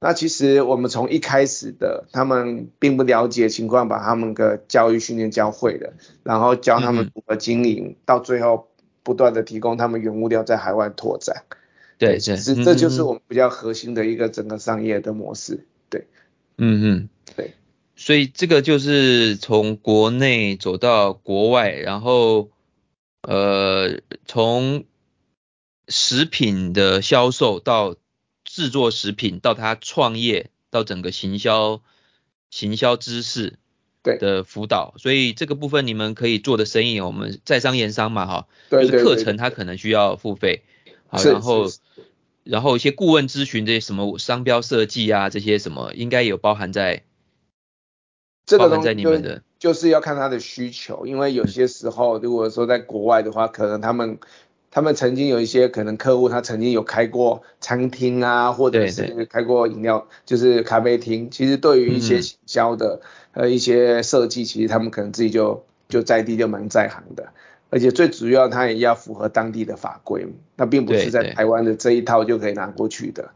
[0.01, 8.69] 那其实我们从一开始的他们并不了解情况，把他们的教育训练教会了，然后教他们如何经营，到最后
[9.03, 11.45] 不断的提供他们原物料在海外拓展。
[11.99, 15.67] 对，是这就是我们比较核心的一个整个商业的模式。
[15.91, 16.07] 对
[16.57, 17.55] 嗯嗯，对，
[17.97, 22.51] 所以这个就是从国内走到国外，然后
[23.23, 24.85] 呃，从
[25.89, 27.97] 食品的销售到
[28.59, 31.81] 制作食品，到他创业，到整个行销
[32.51, 33.57] 行销知识
[34.03, 34.19] 对。
[34.19, 40.65] 的辅导，所以这个部分你们可以做的生意，我们在商言商嘛哈，就是课程它可能需要付费，
[41.07, 41.67] 好，然后。
[42.45, 47.05] 然后一些顾问咨询这些什么商标设计啊，这些什么应该有包含在
[48.47, 54.19] 这个东西，在你们的就是要看他的需求，因为有些时候如果说在国外的话，可能他们
[54.71, 63.01] 他们曾经有一些可能客户他曾经有开过餐厅啊，或者是开过饮料就是咖啡厅，其实对于一些行销的
[63.33, 67.29] 呃一些设计，其实他们可能自己就就在地就蛮在行的。
[67.71, 70.27] 而且最主要，他也要符合当地的法规，
[70.57, 73.29] 那并不是在台湾的这一套就可以拿过去的。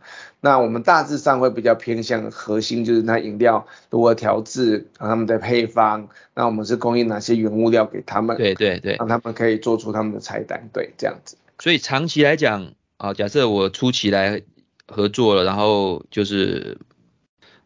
[0.45, 11.37] 那我们大致上会比较偏向核心，就是那饮料如何调制，他们的配方，那我们是供应哪些原物料给他们，对对对，让他们可以做出他们的菜单，对，这样子。
[11.61, 14.43] 所以长期来讲，啊，假设我初期来
[14.89, 16.79] 合作了，然后就是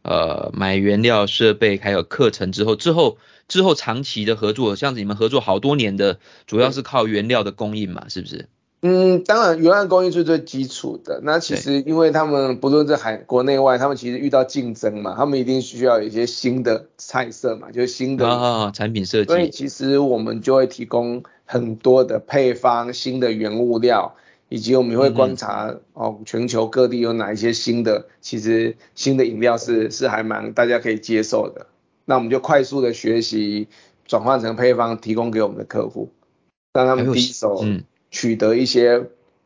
[0.02, 3.18] 呃买原料、设备还有课程之后，之后。
[3.48, 8.48] 之后长期的合作，像你们合作好多年的，主要是靠原料的供应嘛，是不是？
[8.87, 11.20] 嗯，当然原案供应是最基础的。
[11.25, 19.27] 那其实因为他们不论在海国内外，他们其实遇到竞争嘛，他们一定需要有一些新的菜色嘛，就是新的啊产品设计。
[19.27, 24.14] 所以其实我们就会提供很多的配方、新的原物料，
[24.49, 31.66] 以及我们会观察、嗯、哦全球各地有哪一些新的，其实新的饮料是是还蛮大家可以接受的。
[32.05, 33.66] 那我们就快速的学习，
[34.07, 36.11] 转换成配方，提供给我们的客户，
[36.72, 37.64] 让他们第一手
[38.16, 39.05] 取得一些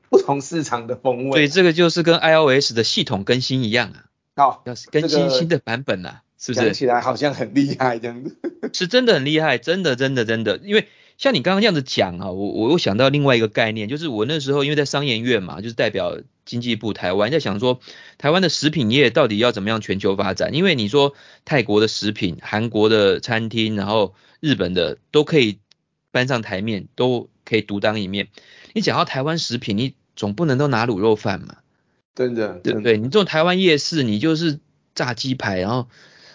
[0.09, 1.33] 不同市场的风味。
[1.33, 4.05] 所以这个就是跟 iOS 的系统更新一样啊，
[4.37, 6.67] 好，要更新新的版本啊，是不是？
[6.67, 8.37] 讲起来好像很厉害这样子。
[8.73, 10.87] 是真的很厉害，真的真的真的，因为。
[11.21, 17.79] 像你刚刚这样子讲啊，我我又想到另外一个概念，就是我那时候因为在商研院嘛，就是代表经济部台湾，在想说
[18.17, 20.55] 台湾的食品业到底要怎么样全球发展？
[20.55, 21.13] 因为你说
[21.45, 25.59] 泰国的食品、韩国的餐厅，然后日本的都可以
[26.11, 28.29] 搬上台面，都可以独当一面。
[28.73, 31.57] 你讲到台湾食品，你总不能都拿卤肉饭嘛？
[32.15, 32.97] 真的，对不对？
[32.97, 34.61] 你这种台湾夜市，你就是
[34.95, 35.89] 炸鸡排，然后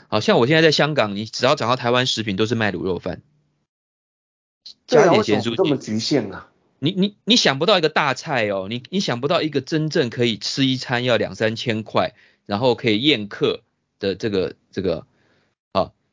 [0.10, 3.22] 好像我现在在香港，你只要找到台湾食品，都是卖卤肉饭。
[4.88, 6.50] 加点咸酥鸡，这么局限啊？
[6.80, 12.14] 你你你想不到一个大菜哦，你你想不到一个真正可以吃一餐要两三千块，
[12.46, 13.62] 然后可以宴客
[13.98, 15.08] 的这个这个啊，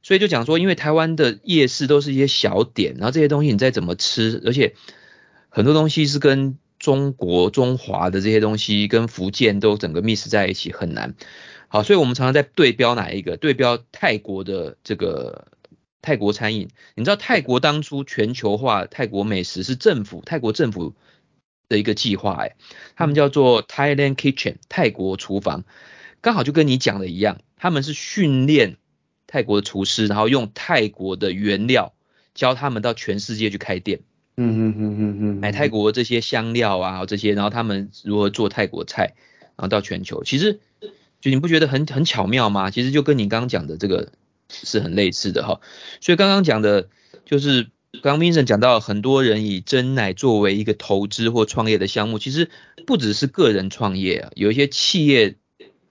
[0.02, 4.74] 所以就讲说，因为台湾的夜市都是一些小点，然后这些东西你再怎么吃，而且
[5.48, 11.14] 很多东西是跟中国中华的这些东西跟福建都整个 mix 在一起很难。
[11.68, 13.36] 好，所以我们常常在对标哪一个？
[13.36, 15.46] 对标泰国的这个。
[16.04, 20.96] 泰国餐饮，你知道泰国当初全球化泰国美食是政府泰国政府
[21.68, 22.56] 的一个计划，哎，
[22.96, 25.62] 他们叫做 Thailand Kitchen 泰国厨房，
[26.20, 28.78] 刚好就跟你讲的一样，他们是训练
[29.32, 31.94] 泰国的厨师，然后用泰国的原料
[32.34, 34.00] 教他们到全世界去开店，
[34.36, 39.14] 嗯嗯嗯嗯嗯，买泰国这些香料啊这些，然后他们如何做泰国菜，
[39.56, 40.60] 然后到全球，其实
[41.22, 42.70] 就你不觉得很很巧妙吗？
[42.70, 44.12] 其实就跟你刚刚讲的这个。
[44.54, 45.62] 是很类似的哈。
[46.02, 46.90] 所以刚刚讲的
[47.24, 47.70] 就是
[48.02, 52.50] 刚刚 Vincent 讲到，很多人以真奶作为一个投资或创业的项目，其实
[52.86, 55.36] 不只是个人创业啊，有一些企业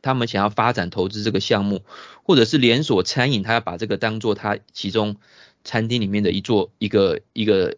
[0.01, 1.83] 他们想要发展投资这个项目，
[2.23, 5.17] 或者是连锁餐饮，他要把这个当做他其中
[5.63, 7.77] 餐厅里面的一座一个一个。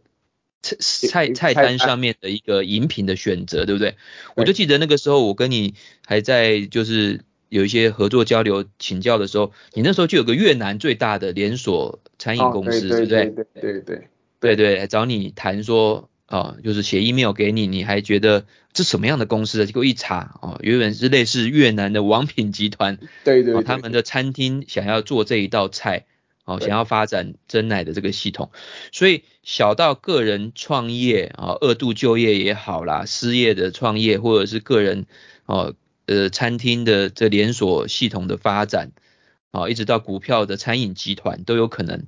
[0.65, 3.97] 菜菜菜单上面的一个饮品的选择，对不对？
[4.37, 5.73] 我就记得那个时候，我跟你
[6.05, 13.25] 还在就是有一些合作交流请教的时候，你那时候就有个越南最大的连锁餐饮公司，对不对？
[13.25, 14.01] 对对对
[14.39, 19.63] 对对，找你谈说啊，就是写 email 给你，你还觉得这什么样的公司？
[19.65, 26.05] 结果一查啊，原本是类似越南的王品集团， 对对，他们的餐厅想要做这一道菜。
[26.45, 28.51] 哦，想要发展珍奶的这个系统，
[28.91, 35.05] 所以小到个人创业啊，二度就业也好啦，失业的创业或者是个人
[35.45, 35.73] 哦
[36.05, 38.91] 呃餐厅的这连锁系统的发展
[39.51, 42.03] 啊，一直到股票的餐饮集团都有可能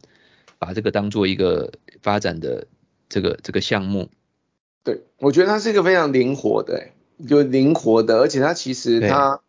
[0.59, 2.67] 把这个当做一个发展的
[3.15, 4.09] 这个这个项目。
[4.83, 6.89] 对，我觉得它是一个非常灵活的，
[7.29, 9.39] 就灵活的，而且它其实它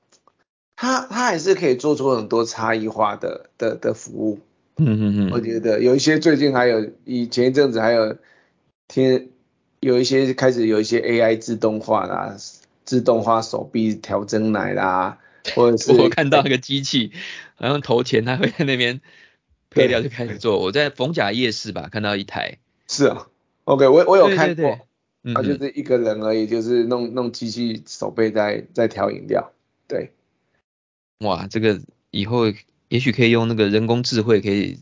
[0.77, 4.39] 它它还是可以做出很多差异化的的的服务。
[4.77, 8.17] 嗯嗯嗯，我觉得有一些最近还有以前一阵子还有
[8.87, 9.31] 听
[9.81, 12.37] 有一些开始有一些 AI 自动化啦，
[12.85, 15.19] 自动化手臂调整奶啦，
[15.57, 17.11] 或者是我看到那个机器
[17.57, 19.01] 好像投钱，他会在那边
[19.71, 20.61] 配料就开始做。
[20.61, 23.27] 我在逢甲夜市吧看到一台，是啊
[23.67, 24.81] ，OK，我我有看过，对对对
[25.23, 29.53] 嗯、他就是一个人而已，就是弄弄机器手背在在调饮料，
[29.87, 30.11] 对，
[31.21, 32.47] 哇，这个以后。
[32.89, 34.79] 也许可以用那个人工智慧，可以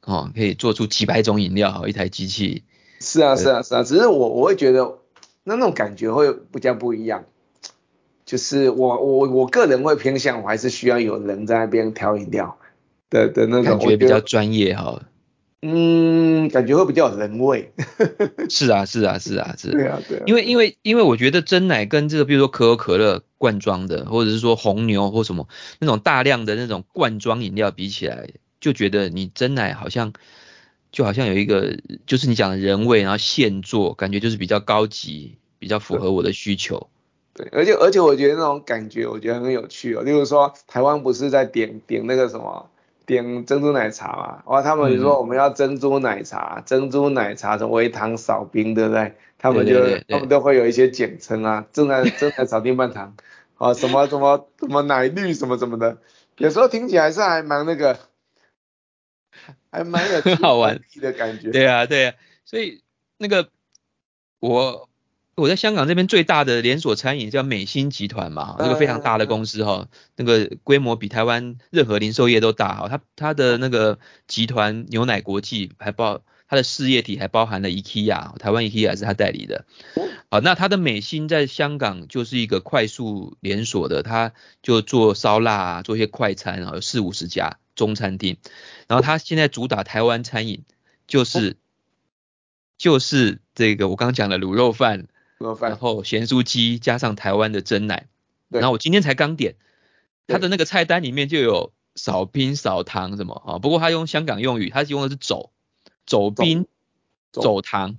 [0.00, 2.64] 哦，可以做出几百种饮料，一台机器。
[2.98, 4.98] 是啊，是啊，是啊，只是我我会觉得
[5.44, 7.24] 那那种感觉会比较不一样。
[8.26, 12.58] 就是我我我个人会偏向，我还是需要有人在那边调饮料
[13.08, 15.00] 的的那种感觉比较专业哈。
[15.64, 17.72] 嗯，感觉会比较有人味。
[18.50, 19.70] 是啊，是啊，是啊，是。
[19.70, 20.24] 对啊，对啊。
[20.26, 25.46] 因为因为因为我觉得真奶跟这个，比如说可口可乐罐装的，或者是说红牛或什么
[25.78, 28.28] 那种大量的那种罐装饮料比起来，
[28.60, 30.12] 就觉得你真奶好像
[30.90, 36.88] 就好像有一个就是你讲的人味，然后现做，感觉就是比较高级，比较符合我的需求。
[37.34, 40.02] 对，而且而且我觉得那种感觉，我觉得很有趣哦。
[40.02, 42.68] 例如说，台湾不是在点点那个什么？
[43.06, 49.14] 点珍珠奶茶嘛，哇，他们说我们要珍珠奶茶，嗯、珍珠奶茶什么微糖少冰，对不对？
[49.38, 53.16] 他们就他们都会有一些简称啊，正奶 正奶少冰半糖，
[53.56, 55.98] 啊，什么什么什么奶绿什么什么的，
[56.38, 57.98] 有时候听起来是还蛮那个，
[59.70, 61.50] 还蛮有很好玩的感觉。
[61.50, 62.82] 对啊，对啊，所以
[63.18, 63.48] 那个
[64.40, 64.88] 我。
[65.34, 79.64] 我在香港这边最大的连锁餐饮叫美心集团嘛，一个非常大的公司哈，那个规模比台湾任何零售业都大哈，它它的那个集团牛奶国际还包它的事业体还包含了 IKEA，台湾 IKEA 是它代理的，
[80.30, 88.36] 好，那它的美心在香港就是一个快速连锁的，它就做烧腊啊，做一些快餐啊，有四五十家中餐厅，
[88.86, 90.62] 然后它现在主打台湾餐饮，
[91.06, 91.56] 就是
[92.76, 95.06] 就是这个我刚刚讲的卤肉饭。
[95.60, 98.06] 然后咸酥鸡加上台湾的珍奶，
[98.48, 99.56] 然后我今天才刚点，
[100.26, 105.50] 他的那个菜单里面就有少冰少糖什么啊，不过他用香港用语，他用的是走
[106.06, 106.66] 走冰
[107.32, 107.96] 走糖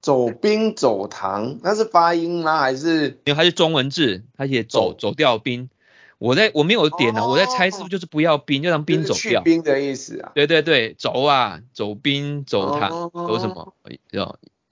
[0.00, 2.58] 走冰走糖，那是发音吗？
[2.58, 5.70] 还是因为它是中文字，它写走走掉冰，
[6.18, 10.32] 我在我没有点呢，我在猜是不是就是不要冰，就让冰走掉，冰的意思啊？
[10.34, 13.74] 对对对，走啊走冰走糖走什么？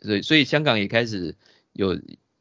[0.00, 1.36] 所以所以香港也开始。
[1.72, 1.94] 有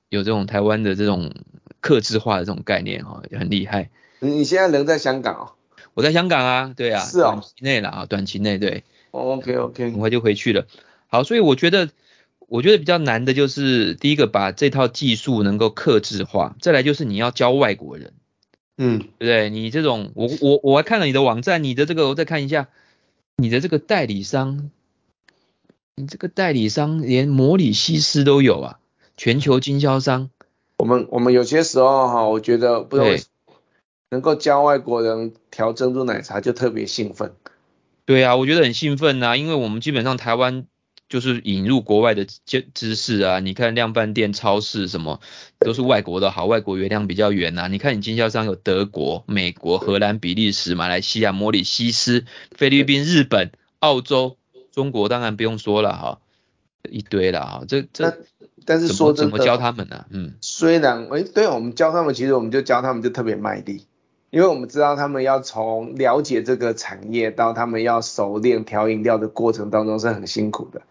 [0.09, 1.33] 有这种台湾的这种
[1.79, 3.89] 克制化的这种概念哈，也很厉害。
[4.19, 5.51] 你你现在人在香港哦？
[5.93, 8.83] 我在香港啊，对啊，是哦，短期内了啊，短期内对。
[9.11, 10.67] OK OK，很快就回去了。
[11.07, 11.89] 好，所以我觉得
[12.47, 18.13] 我觉得比较难的就是第一个把这套技术能够克制化，再来就是你要教外国人，
[18.77, 19.49] 嗯，对不对？
[19.49, 22.69] 你这种我我我还看了你的网站，你的这个我再看一下，
[23.35, 24.69] 你的这个代理商，
[25.95, 28.79] 你这个代理商连摩里西斯都有啊。
[29.17, 30.29] 全球经销商，
[30.77, 32.97] 我们我们有些时候哈，我觉得不
[34.09, 37.33] 能够教外国人调珍珠奶茶就特别兴奋。
[38.05, 40.65] 对啊，我觉得很兴奋呐，因为我们基本上台湾
[41.07, 45.21] 就是引入国外的知知识啊，你看量贩店、超市什么
[45.59, 47.67] 都是外国的好，外国原料比较远呐。
[47.69, 54.35] 你看你经销商有德国、美国、荷兰、比利时、马来西亚、摩里西斯、菲律宾、日本、澳洲、
[54.71, 56.19] 中国，当然不用说了哈，
[56.89, 58.25] 一堆了哈，这这。
[58.65, 60.05] 但是说真的，怎么教他们呢？
[60.09, 63.85] 嗯，虽然诶、欸，对，我们教他们，其实我们就教他们就特别卖力。
[64.29, 70.81] 因为我们知道他们要从了解这个产业到他们要熟练调饮料的过程当中是很辛苦的，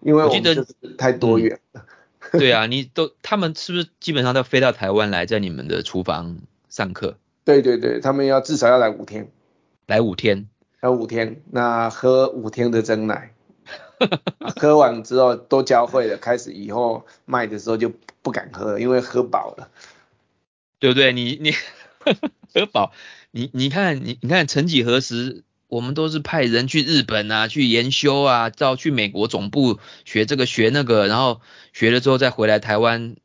[0.00, 0.66] 因为我觉得
[0.96, 1.84] 太多元了。
[2.32, 7.16] 嗯、 对啊，你都他们是不是基本上都飞到台湾来，在你们的厨房上课？
[7.44, 9.30] 对对对，他们要至少要来五天，
[9.86, 10.48] 来五天，
[10.80, 13.32] 来五天，那喝五天的蒸奶，
[14.60, 17.92] 喝完之后都教会了，开始以后卖的时候就
[18.22, 19.70] 不敢喝了，因为喝饱了，
[20.78, 21.12] 对不对？
[21.12, 21.52] 你你
[22.54, 22.92] 喝饱，
[23.30, 31.40] 你你看你你看，曾几何时，我们都是派人去日本啊，去研修啊，到去美国总部学这个学那个，然后
[31.72, 33.16] 学了之后再回来台湾。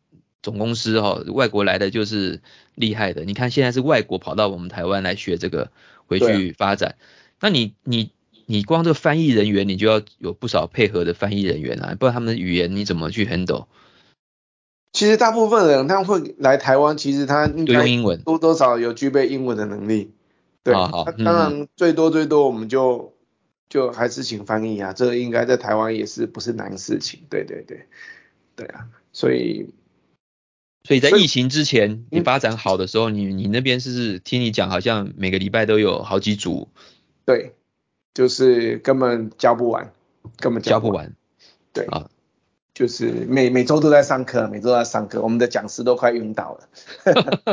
[0.42, 2.42] 总公司哦，外国来的就是
[2.76, 3.24] 厉害的。
[3.24, 5.72] 你看现在是外国跑到我们台湾来学这个，
[6.06, 6.98] 回去发展。
[7.40, 8.12] 那你你
[8.54, 13.66] 你光这个翻译人员，你就要有不少配合的翻译人员啊，不然他们的语言你怎么去 handle？
[14.92, 20.12] 其实大部分人他会来台湾，其实他应该用英文，多多少有具备英文的能力。
[20.62, 23.16] 对，好好当然最多最多我们就
[23.70, 27.22] 就还是请翻译啊，这个应该在台湾也是不是难事情。
[27.32, 27.88] 对对对，
[28.56, 29.74] 对啊，所以。
[30.88, 36.68] 所以在疫情之前，你发展好的时候，你你那边是不是听你讲，好像每个礼拜都有好几组？
[37.26, 37.56] 对，
[38.14, 39.92] 就是根本教不完，
[40.38, 41.14] 根本教不完。
[41.74, 42.10] 对啊，
[42.74, 46.70] 就是每每周都在上课，每周都在上课，我们的讲师都快晕倒了。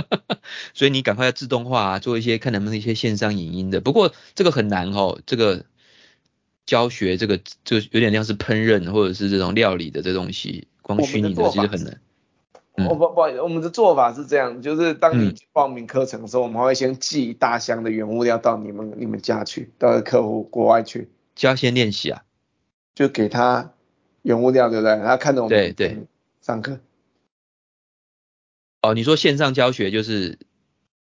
[0.75, 3.81] 所以你赶快要自动化啊，做一些看能不能一些线上影音的。
[3.81, 5.65] 不过这个很难哦，这个
[6.67, 12.01] 教学这个就有点像是烹饪或者是这种料理的这东西，光虚拟的其实很难。
[12.89, 22.23] 我不不好意思，我们的做法是这样，就是当你报名课程的时候，嗯、我们会先寄一大箱的原物料到你们你们家去，到客户国外去，就要先练习啊，
[22.95, 23.73] 就给他
[24.23, 24.97] 原物料，对不对？
[24.99, 26.07] 他看着我们对对。
[26.41, 26.79] 上课。
[28.83, 30.39] 哦，你说线上教学就是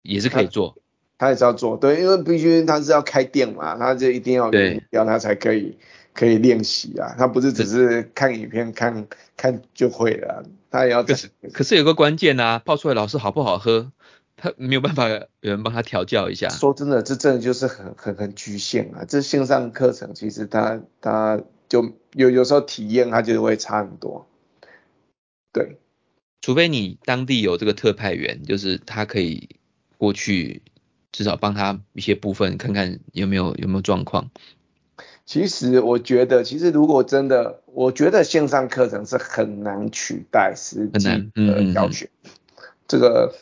[0.01, 0.75] 也是可以做，
[1.17, 5.77] 他，他也是要做，对，因为必须他是要开店嘛，他就一定要原物料，他才可以
[6.13, 9.07] 可以练习啊，他不是只是看影片看
[9.37, 10.43] 看就会了。
[10.71, 13.91] 他也要，可是可是有个关键啊，泡出来老师好不好喝，
[14.37, 16.49] 他没有办法有人帮他调教一下。
[16.49, 19.03] 说真的，这真的就是很很很局限啊。
[19.07, 24.27] 这线上课程其实他他就有有时候体验他就会差很多。
[25.51, 25.77] 对，
[26.41, 29.49] 除非你当地有这个特派员，就是他可以
[29.97, 30.61] 过去
[31.11, 34.29] 至少帮他一些部分，看看有没有有没有状况。
[35.29, 42.09] 其实我觉得，其实如果真的，我觉得线上课程是很难取代实际的教学。
[42.23, 42.31] 嗯嗯、
[42.87, 43.35] 这个，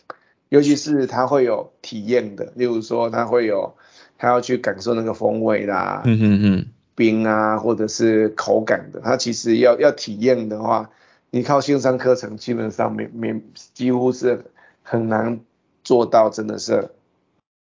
[0.49, 3.73] 尤其是他会有体验的，例如说他会有，
[4.17, 10.89] 他要去感受那个风味啦，嗯嗯嗯，冰啊，或者是口感的，他其实要要体验的话，
[11.31, 13.41] 你靠线上课程基本上没没
[13.73, 14.43] 几乎是
[14.83, 15.39] 很难
[15.85, 16.89] 做到，真的是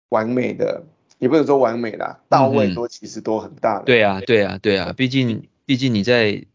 [0.10, 0.84] 完美的。
[1.22, 3.86] 也不能说完美啦，到位都其实都很大的。
[3.86, 6.46] 对啊，对啊，对啊，毕竟毕竟你在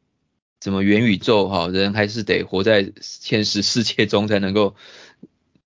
[0.59, 4.75] 怎么元宇宙哈，人还是得活在现实世界中才能够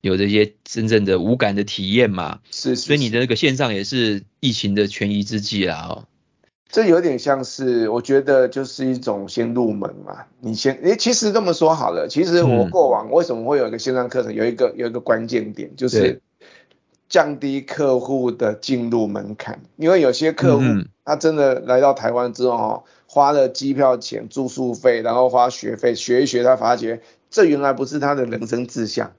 [0.03, 2.41] 有这些真正的无感的体验嘛。
[2.51, 2.83] 是，是，是。
[2.89, 6.05] 所以你的那个线上也是疫情的权宜之计啦哦。
[6.69, 10.27] 这有点像是，我觉得就是一种先入门嘛。
[10.41, 16.21] 你先，诶，其实这么说好了，其实我过往为什么会有一个线上课程，有一个有一个关键点就是。
[17.11, 20.63] 降低客户的进入门槛，因为有些客户
[21.05, 29.13] 他真的来到台湾之后，哦，花了机票钱、住宿费，然后花学费学一学，他发觉这原来不是他的人生志向，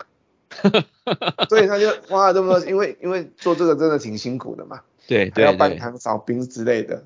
[1.49, 7.03] 所以他就花了这么多，因为因为做这个真的挺辛苦的嘛，对，对，还要搬汤扫冰之类的，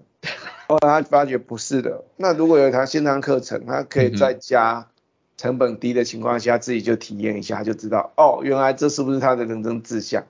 [0.67, 4.87] 后来他发觉不是的，那如果有一堂线上课程，他可以在家
[5.35, 10.23] 成本低的情况下，自己就体验一下，就知道哦，原来这是不是他的人生志向。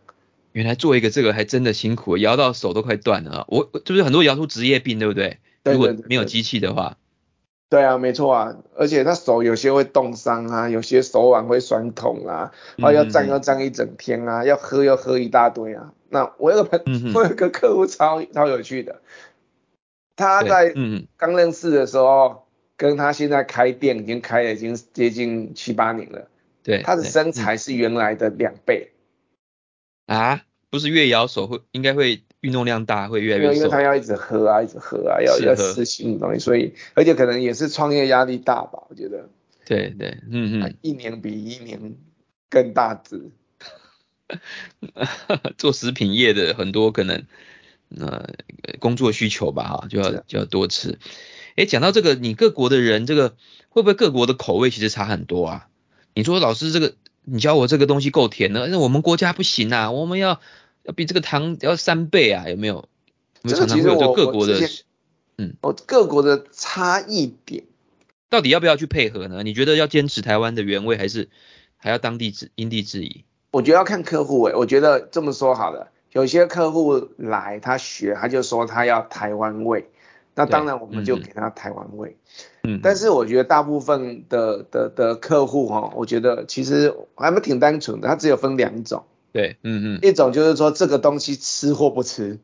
[0.56, 3.46] 原来做一个这个还真的辛苦，摇到手都快断了。
[3.50, 5.38] 我就是很多摇出职业病，对不对？
[5.64, 6.96] 对，对，对，对，如果没有机器的话。
[7.70, 8.56] 对啊，没错啊。
[8.78, 15.92] 而且他手有些会冻伤啊，有些手腕会酸痛啊，然后要站要站一整天啊，嗯、要喝要喝一大堆啊。
[16.08, 19.02] 那我有个朋，嗯、 我有个客户超超有趣的，
[20.16, 20.74] 他在
[21.18, 22.48] 刚认识的时候，
[22.78, 26.30] 跟他现在开店已经开了已经接近七八年了。
[26.64, 28.92] 对，他的身材是原来的两倍。
[30.06, 33.54] 啊，不是越摇手会应该会运动量大，会越来越瘦。
[33.56, 39.30] 因为他要一直喝啊，一直喝啊，要要吃新的东西，所以而且可能也是创业压力大吧，我觉得。
[39.66, 40.76] 对对，嗯嗯。
[40.82, 41.96] 一年比一年
[42.50, 43.32] 更大只。
[45.58, 47.26] 做食品业的很多可能
[47.98, 48.30] 呃
[48.80, 51.00] 工作需求吧哈，就要就要多吃。
[51.56, 53.36] 哎，讲到这个，你各国的人这个
[53.70, 55.68] 会不会各国的口味其实差很多啊？
[56.14, 56.94] 你说老师这个。
[57.26, 60.40] 你教我这个东西够甜的，那我们国家不行啊，我们要
[60.84, 62.88] 要比这个糖要三倍啊，有没有？
[63.44, 64.60] 这个其实我各国的，
[65.38, 67.64] 嗯，我各国的差异点，
[68.30, 69.44] 到底要不要去配合呢？
[69.44, 71.30] 你觉得要坚持台湾的原味，还是
[71.78, 73.24] 还要当地制因地制宜？
[73.52, 79.90] 我觉得要看客户诶，我觉得这么说好了，有些客户来他学，他就说他要台湾味，
[80.34, 82.18] 那当然我们就给他台湾味。
[82.55, 89.04] 嗯，但是我觉得大部分的的的客户哈，我觉得其实还蛮挺单纯的，它只有分两种。
[89.32, 92.40] 对，嗯嗯，一种就是说这个东西吃或不吃。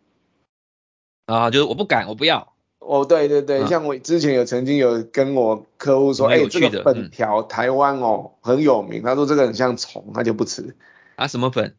[1.26, 2.53] 啊，就是我不敢，我不要。
[2.80, 10.76] 哦，对对对，啊、像我之前有曾经有跟我客户说，哎、欸，这个粉条、嗯、台湾哦很有名，他说这个很像虫，他就不吃。
[11.15, 11.76] 啊，什么粉？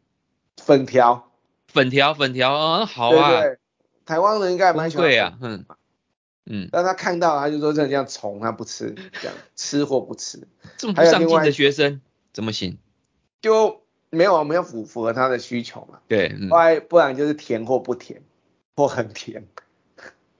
[0.57, 1.29] 粉条。
[1.67, 3.31] 粉条，粉条啊，好啊。
[3.31, 3.57] 对对，
[4.05, 5.05] 台湾人应该蛮喜欢。
[5.05, 5.65] 对啊，嗯
[6.45, 6.69] 嗯。
[6.71, 10.47] 但他看到他就说这很像虫，他不吃， 这样吃或不吃。
[10.77, 12.77] 这么不上进的学生怎么行？
[13.41, 15.99] 就没有没有符符合他的需求嘛？
[16.07, 18.21] 对，不然不然就是甜或不甜。
[18.75, 19.45] 或很甜，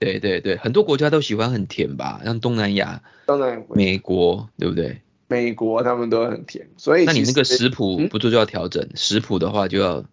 [0.00, 5.00] 对对对，很多国家都喜欢很甜吧，像东南亚、东南亚美国，对不对？
[5.28, 10.04] 美国他们都很甜，所以那你那个食谱不做就要调整，嗯、食谱的话就要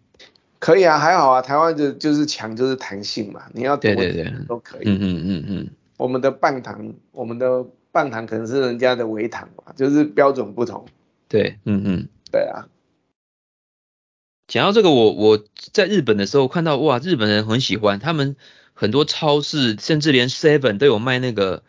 [0.59, 5.69] 可以啊，还好啊，台湾的就是强就是弹性嘛，你要多对对对都可以，嗯嗯嗯嗯，
[6.01, 10.87] 我们的半糖，我们的半糖可能是人家的微糖嘛，就是标准不同，
[11.29, 12.67] 对，嗯嗯，对啊。
[14.47, 18.35] 讲到这个，我我在日本的时候看到，哇，日本人很喜欢，他们
[18.73, 21.61] 很多超市甚至连 Seven 都有卖那个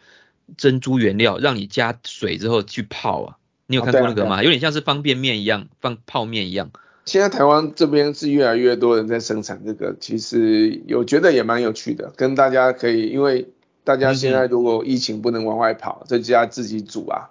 [0.57, 3.37] 珍珠原料，让你加水之后去泡啊。
[3.67, 4.31] 你有看过那个吗？
[4.31, 6.71] 哦啊啊、有点像是方便面一样，放泡面一样。
[7.05, 13.49] 现在台湾这边是越来越多人在生产这个，其实有觉得也蛮有趣的，跟大家可以，因为
[13.85, 17.31] 大家现在如果疫情不能往外跑，在家自己煮啊。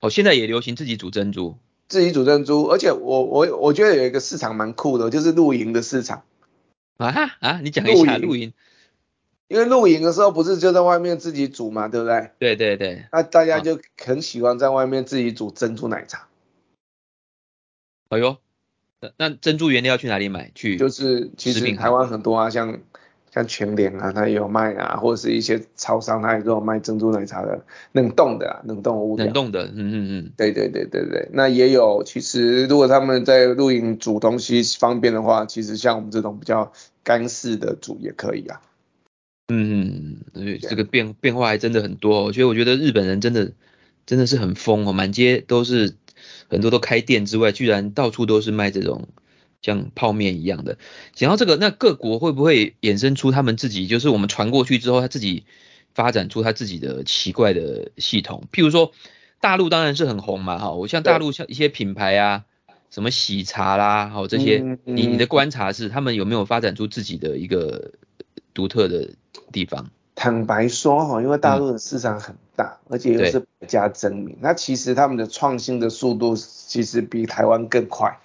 [0.00, 1.56] 哦，现在也流行自己煮珍珠。
[1.88, 6.22] 自己煮珍珠，而且我我我觉得有一个市场蛮酷的，就是露营的市场。
[6.96, 7.08] 啊
[7.40, 8.52] 啊，你讲一下露营。
[9.48, 12.30] 因为露营的时候不是就在外面自己煮嘛，对不对？
[12.38, 13.04] 对对对。
[13.12, 16.28] 那大家就很喜欢在外面自己煮珍珠奶茶。
[18.08, 18.38] 哎呦，
[19.16, 20.50] 那珍珠原料去哪里买？
[20.54, 22.80] 去就是其实台湾很多啊，像。
[23.32, 29.16] 像全联啊，它也有卖啊，或者是一些超商，它也都有卖珍珠奶茶的冷冻的啊，冷冻物。
[29.16, 32.02] 冷冻的，嗯嗯嗯，对对对对对，那也有。
[32.04, 36.70] 其实如果他们在露营煮东西方便的话，其实像我们这种比较
[37.02, 38.60] 干式的煮也可以啊。
[39.48, 42.24] 嗯嗯，对，这个变变化还真的很多。
[42.24, 43.52] 我觉得我觉得日本人真的
[44.04, 45.94] 真的是很疯哦，满街都是
[46.48, 49.08] 很多都开店之外，居然到处都是卖这种。
[49.62, 50.76] 像泡面一样的，
[51.14, 55.44] 讲到这个，那各国会不会衍生出他们自己，就是我们传过去之后，他自己
[55.94, 58.42] 发展出他自己的奇怪的系统？
[58.52, 58.90] 譬如说，
[59.40, 62.44] 大陆当然是很红嘛，哈，我像大陆像一些品牌啊，
[62.90, 67.92] 什么喜茶啦，好这些，你你的观察是他们有没有发展出自己的一个
[68.52, 69.10] 独特的
[69.52, 69.90] 地方？
[70.16, 78.18] 坦白说哈，因为大陆的市场很大，而且又是百家争鸣，那其实他们的创新的速度其实比台湾更快，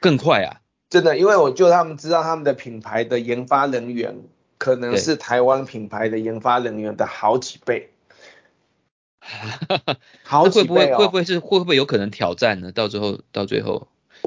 [0.00, 0.59] 更快啊。
[0.90, 4.24] 真的，因为我就他们知道他们的品牌的研发人员
[4.58, 7.90] 可能是台湾品牌的研发人员的好几倍，
[10.24, 10.66] 好几倍哦。
[10.66, 12.72] 会不会会不会是会不会有可能挑战呢？
[12.72, 13.86] 到最后到最后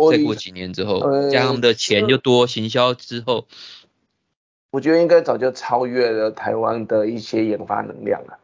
[0.09, 3.45] 再过几年之后，加上他们的钱就多，行销之后，
[4.71, 8.39] 我觉得应该早就超越了台湾的一些研发能量了。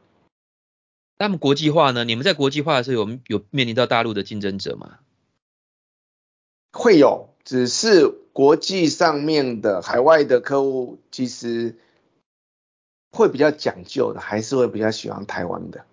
[1.17, 2.03] 那么国际化呢？
[2.03, 4.99] 你们在国际化的时候有有面临到大陆的竞争者吗？
[6.73, 7.28] 会有。
[7.49, 11.73] 只是国际上面的海外的客户，其实
[13.11, 15.83] 会比较讲究的，还是会比较喜欢台湾的，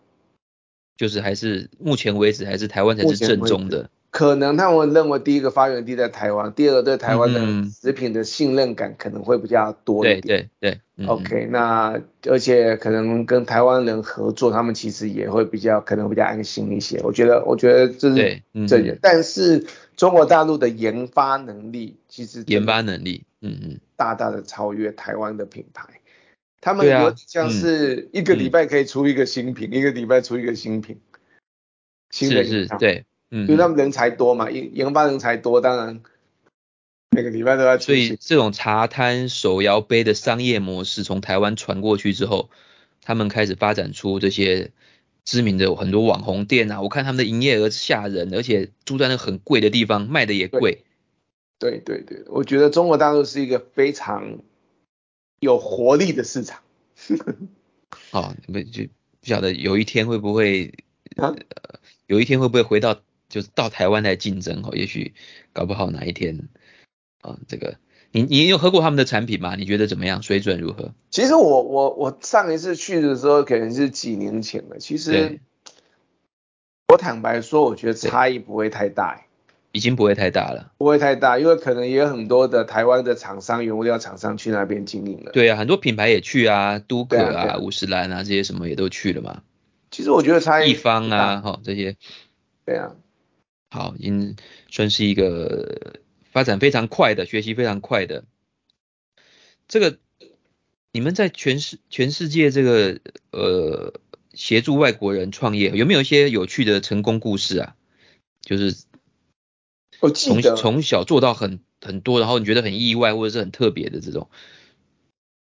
[0.98, 3.88] 就是还是目前为止还是台湾才是正宗的。
[4.16, 10.22] 可能他们认为第一个发源地在台湾，第二个对台湾的食品的信任感可能会比较多一点。
[10.22, 11.06] 对对对。
[11.06, 16.98] OK，那而且可能跟台湾人合作，他们其实也会比较可能比较安心一些。
[17.02, 18.98] 我觉得，我觉得这是这点。
[19.02, 19.66] 但是
[19.98, 25.86] 中国大陆的研发能力其实研发能力，嗯嗯，大大的超越台湾的品牌。
[26.62, 30.98] 他们有像是一个礼拜可以出一个新品，一个礼拜出一个新品。
[32.08, 33.04] 新的是对。
[33.30, 36.00] 嗯，因为他们人才多嘛，研研发人才多，当然
[37.10, 37.76] 每个礼拜都要。
[37.78, 42.50] 所以这种茶摊手摇杯的商业模式从台湾传过去之后，
[43.02, 44.70] 他们开始发展出这些
[45.24, 46.80] 知名的很多网红店啊。
[46.82, 50.84] 我看他们的营业额吓人，而且住在那很贵的地方，卖的也贵。
[51.58, 54.38] 对对对，我觉得中国大陆是一个非常
[55.40, 56.60] 有活力的市场。
[58.12, 60.74] 哦，不就不晓得有一天会不会，
[61.16, 61.34] 啊、
[62.06, 63.00] 有一天会不会回到。
[63.28, 65.14] 就是到台湾来竞争哦，也许
[65.52, 66.48] 搞不好哪一天
[67.22, 67.76] 啊，这个
[68.12, 69.56] 你你有喝过他们的产品吗？
[69.56, 70.22] 你觉得怎么样？
[70.22, 70.94] 水准如何？
[71.10, 74.78] 其实我我我上一次去的时候可能是几年前了。
[74.78, 75.40] 其实
[76.88, 79.24] 我坦白说，我觉得差异不会太大，
[79.72, 80.72] 已经不会太大了。
[80.78, 85.32] 不会太大，因为可能也有很多的台湾的厂商、原物料厂商去那边经营了。
[85.32, 89.42] 对啊，很多品牌也去啊，都可啊、五十岚啊这些什么也都去了嘛。
[89.90, 90.70] 其实我觉得差异。
[90.70, 91.96] 一方啊，哈这些。
[92.64, 92.94] 对啊。
[93.70, 94.36] 好，已经
[94.70, 96.00] 算是一个。
[96.32, 98.26] 发展非常快的，学习非常快的，
[99.68, 99.98] 这个
[100.92, 103.00] 你们在全世全世界这个
[103.30, 103.94] 呃
[104.34, 107.74] 协助外国人创业，有没有一些有趣的成功故事啊？
[108.42, 108.74] 就是
[110.14, 114.28] 从从小做到很很多，然后你觉得很意外或者是很特别的这种。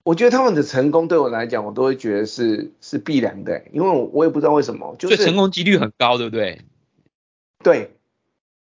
[0.04, 6.60] 我觉得他们的成功对我来讲，我都会觉得是是必然的，因为我我也不知道为什么，就是成功几率很高，对不对？
[7.64, 7.97] 对。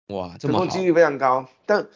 [0.10, 1.48] 哇，这么好，成功几率非常高。
[1.66, 1.88] 但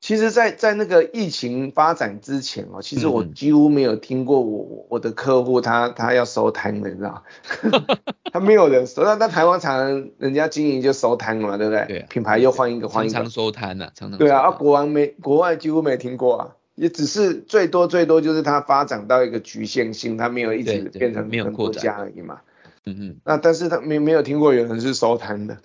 [0.00, 7.24] 其实在，在在那个疫情发展之前哦，其实我几乎没有听过我、嗯、我的客户他他要收摊的，你知道
[8.32, 11.84] 他没有人收，那那台湾常常人家经营就收摊了嘛，对不对？
[11.88, 12.06] 对、啊。
[12.08, 13.12] 品牌又换一个换一个。
[13.12, 14.18] 常常收摊啊，常常。
[14.18, 22.40] 对啊，啊国外没国外几乎没听过啊，也只是最多最多就是它发展到一个局限性，它没有一直变成没有国家而已嘛。
[22.86, 23.16] 嗯嗯。
[23.24, 25.58] 那但是他没没有听过有人是收摊的。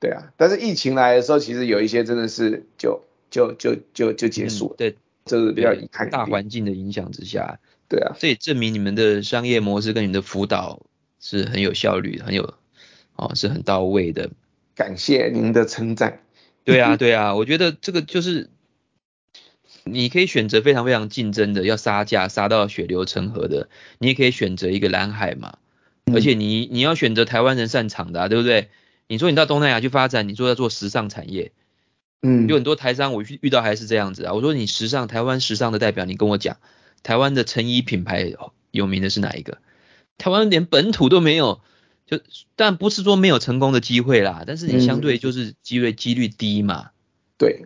[0.00, 4.74] 对啊，但是疫情来的时候，其实有一些真的是就就就就就结束了。
[4.74, 6.08] 嗯、对，这是比较遗憾。
[6.08, 7.58] 大环境的影响之下。
[7.88, 8.14] 对啊。
[8.18, 10.82] 这也证明你们的商业模式跟你们的辅导
[11.20, 12.54] 是很有效率、很有
[13.16, 14.30] 哦是很到位的。
[14.76, 16.20] 感谢您的称赞。
[16.62, 18.50] 对啊， 对啊，我觉得这个就是
[19.82, 23.68] 你可以选择非常非常竞争的，要杀价杀到血流成河的，
[23.98, 25.58] 你也可以选择一个蓝海嘛。
[26.04, 28.68] 嗯、而且你你要选择台湾人擅长的、啊，对不对？
[29.08, 31.52] 你说你到东南亚去发展，你说要做时尚产业，
[32.20, 34.34] 嗯，有很多台商我遇遇到还是这样子啊。
[34.34, 36.58] 我说你时尚台湾时尚的代表，你跟我讲，
[37.02, 38.34] 台湾的成衣品牌
[38.70, 39.58] 有名的是哪一个？
[40.18, 41.60] 台湾连本土都没有，
[42.04, 42.20] 就
[42.54, 46.90] 但不是说没有成功的机会啦，但是你相对就是机会几率低嘛。
[47.38, 47.64] 对，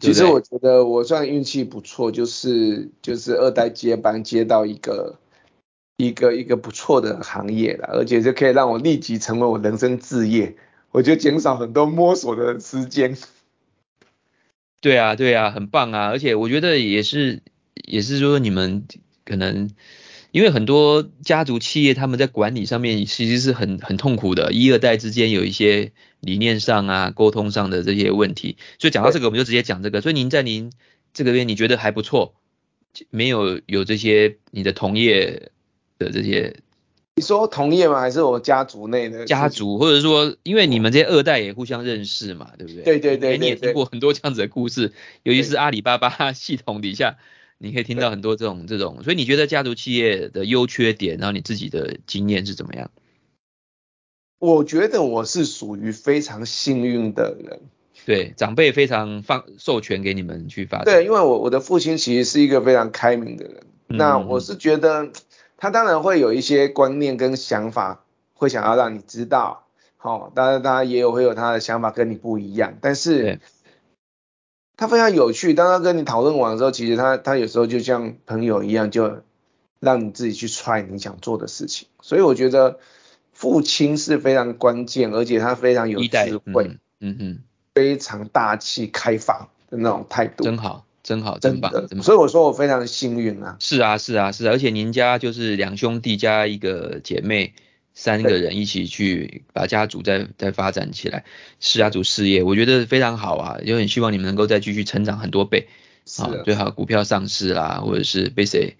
[0.00, 5.18] 其实我觉得我算运气不错，就是就是二代接班接到一个。
[6.02, 10.56] 一个一个不错的行业了，而且就可以让我立即成为我人生置业，
[10.90, 13.16] 我就减少很多摸索的时间。
[14.80, 16.08] 对啊，对啊，很棒啊！
[16.08, 17.40] 而且我觉得也是，
[17.86, 18.84] 也是说你们
[19.24, 19.70] 可能
[20.32, 28.56] 因为很多家族企业他们在管理上面其实是很很痛苦的，一二代之间有一些理念上啊、沟通上的这些问题。
[28.80, 30.00] 所以讲到这个，我们就直接讲这个。
[30.00, 30.72] 所以您在您
[31.14, 32.34] 这个边你觉得还不错，
[33.10, 35.52] 没有有这些你的同业。
[35.98, 36.56] 的这些，
[37.14, 38.00] 你说同业吗？
[38.00, 42.82] 还是我家族内的家族，或者说，因为你们这些二代也互相认识嘛，对不对？
[42.82, 47.18] 对对对，对，你也听过很多这样子的故事，尤其是阿里巴巴 系统底下，
[47.58, 49.02] 你可以听到很多这种这种。
[49.02, 52.90] 所以你觉得家族企业的优缺点，然后你自己的经验是怎么样？
[54.38, 57.60] 我觉得我是属于非常幸运的人，
[58.06, 60.86] 对，长辈非常放授权给你们去发展。
[60.86, 65.12] 对，因为我我的父亲其实是一个非常开明的人，嗯、那我是觉得。
[65.62, 68.02] 他当然会有一些观念跟想法，
[68.34, 73.38] 会想要让你知道，好，当然他也有会有他的想法跟你不一样，但是
[74.76, 75.54] 他非常有趣。
[75.54, 79.22] 当他跟你讨论完之后，其实他他有时候就像朋友一样，就
[79.78, 81.86] 让你自己去 try 你想做的事情。
[82.00, 82.80] 所以我觉得
[83.32, 87.42] 父亲是非常关键，而且他非常有智慧，嗯哼，
[87.72, 90.84] 非常大气开放的那种态度，真好。
[91.02, 93.56] 真好，真棒，真棒，所以我说我非常幸运啊。
[93.58, 97.54] 是啊，是啊，是啊，而且您家就是两兄弟加一个姐妹，
[97.92, 101.24] 三个人一起去把家族再再发展起来，
[101.58, 105.66] 是家族事业，我觉得非常好啊，也很希望你们能够再继续成长很多倍，
[106.18, 108.76] 啊，最好股票上市啦，或者是被谁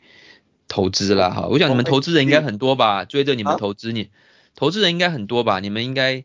[0.68, 4.10] 投资啦，哈，我想你们投资人应该很多吧，追着你们投资，你
[4.54, 6.24] 投资人应该很多吧，你们应该。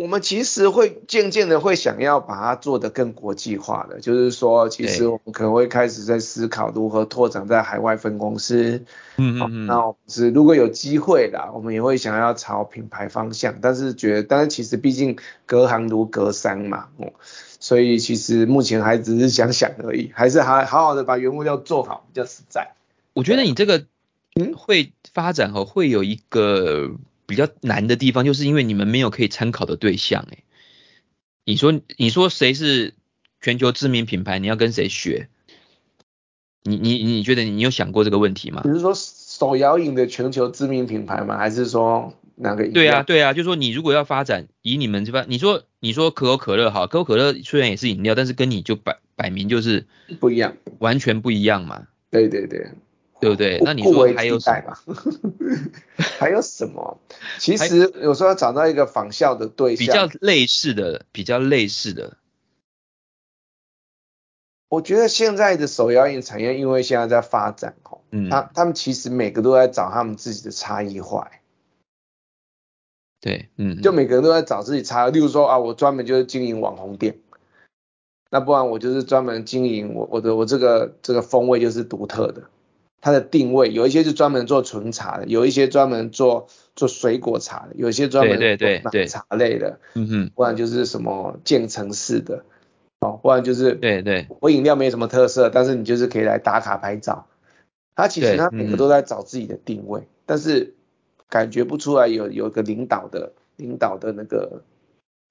[0.00, 8.82] 我们其实会渐渐的会想要把它做得更国际化的，就是说，其实我们可能会开始在思考如何拓展在海外分公司。
[9.18, 9.66] 嗯嗯嗯。
[9.66, 15.16] 那我们是如果有机会啦，我们也会想要朝品牌方向，但是觉得，但是其实毕竟
[15.46, 17.12] 隔行如隔山嘛，哦，
[17.60, 22.72] 所以其实目前还只是想想而已，还是还好好的把原物料做好比较实在。
[23.12, 23.84] 我觉得你这个
[24.34, 26.90] 嗯会发展和会有一个。
[27.26, 30.38] 比较难的地方，就是因为你们没有可以参考的对象，哎，
[31.44, 32.94] 你说你说谁是
[33.40, 35.28] 全球知名品牌，你要跟谁学？
[36.62, 38.62] 你你你觉得你有想过这个问题吗？
[38.62, 41.36] 比如说手摇饮的全球知名品牌吗？
[41.36, 42.66] 还是说哪个？
[42.68, 49.86] 对啊对啊，就是说你如果要发展，以你们这边，你说你说可口可乐好，可口可乐虽然也是饮料，但是跟你就摆摆明就是
[50.20, 51.86] 不一样，完全不一样嘛。
[52.10, 52.66] 对对对，
[53.24, 53.60] 对不对？
[53.64, 54.76] 那你说 还有什么？
[56.18, 57.00] 还有什么？
[57.38, 62.18] 其实有时候要找到一个仿效的对象，比较类似的，比较类似的。
[64.68, 71.30] 我觉得现在的手摇饮产业，因为现在在发展哦，嗯，他他们其实每个都在找他们自己的差异化。
[73.20, 77.18] 对，嗯，就每个人都在找自己差，例如说啊，我专门就是经营网红店，
[78.30, 82.50] 那不然我就是专门经营我我的我这个这个风味就是独特的，
[83.04, 92.42] 它的定位有一些是专门做纯茶的，有一些专门做做水果茶的，有一些专门做奶茶类的，嗯哼，不然就是什么渐层式的。
[93.00, 97.26] 哦，不然就是对对，我饮料没什么特色，但是你就是可以来打卡拍照。
[97.94, 100.74] 他其实他每个都在找自己的定位，嗯、但是
[101.28, 104.62] 感觉不出来有有个领导的领导的那个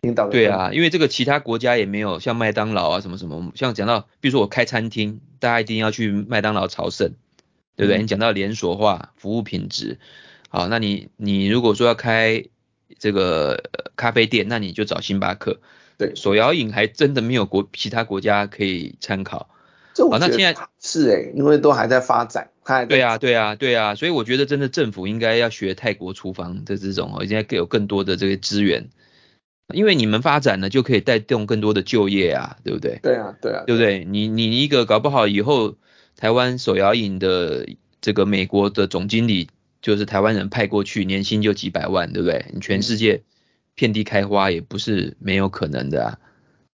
[0.02, 0.32] 领导的。
[0.34, 7.14] 对啊，因为这个其他国家也没有像麦当劳啊什么什么，像讲到比如说我开餐厅，大家一定要去麦当劳朝圣，
[7.76, 8.00] 对不对？
[8.00, 10.00] 嗯、你讲到连锁化服务品质，
[10.50, 12.46] 好，那你你如果说要开
[13.00, 13.64] 这个
[13.96, 15.60] 咖啡店，那你就找星巴克。
[15.98, 19.50] 对，手摇饮还真的没有国其他国家可以参考。
[19.94, 22.50] 这我觉得那现在是哎、欸，因为都还在发展。
[22.66, 28.90] 在对啊，对啊，对啊，所以我觉得真的政府应该要学泰国厨房的这种哦，应该有更多的这个资源，
[29.74, 33.00] 因为你们发展了就可以带动更多的就业啊，对不对？
[33.04, 34.04] 对啊，对啊，对不对？
[34.06, 35.76] 你你一个搞不好以后
[36.24, 37.68] 台湾手摇饮的
[38.00, 39.50] 这个美国的总经理
[39.82, 42.46] 就是台湾人派过去，年薪就几百万，对不对？
[42.54, 43.16] 你全世界。
[43.16, 43.24] 嗯
[43.76, 46.20] 遍地开花也不是没有可能的啊。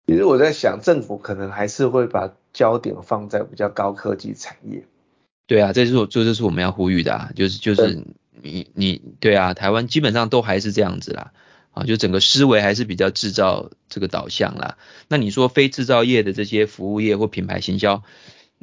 [0.08, 4.84] 其实我在想，政府可能还是会把焦点放在比较高科技产业。
[5.46, 8.02] 对啊，这就是我这就是我们要呼吁的啊，就是就是
[8.42, 11.30] 你你对啊，台湾基本上都还是这样子啦，
[11.70, 14.76] 啊，就整个思维还是比较制造这个导向啦。
[15.06, 18.02] 那你说非制造业的这些服务业或品牌行销，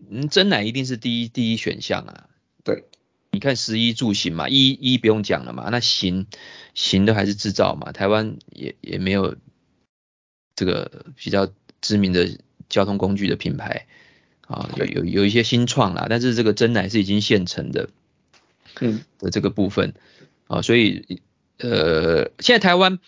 [0.09, 2.29] 嗯，真奶一定是第一第一选项啊。
[2.63, 2.85] 对。
[3.31, 6.25] 你看十一住行嘛，一一不用讲了嘛，那行
[6.73, 9.35] 行的还是制造嘛，台湾也也没有
[10.55, 12.37] 这个比较知名的
[12.69, 13.87] 交通工具的品牌
[14.47, 17.89] 啊，有有有一些新创啦，但是这个真奶是已经现成的，
[18.79, 19.93] 嗯的这个部分
[20.47, 21.21] 啊，所以
[21.57, 22.99] 呃现在台湾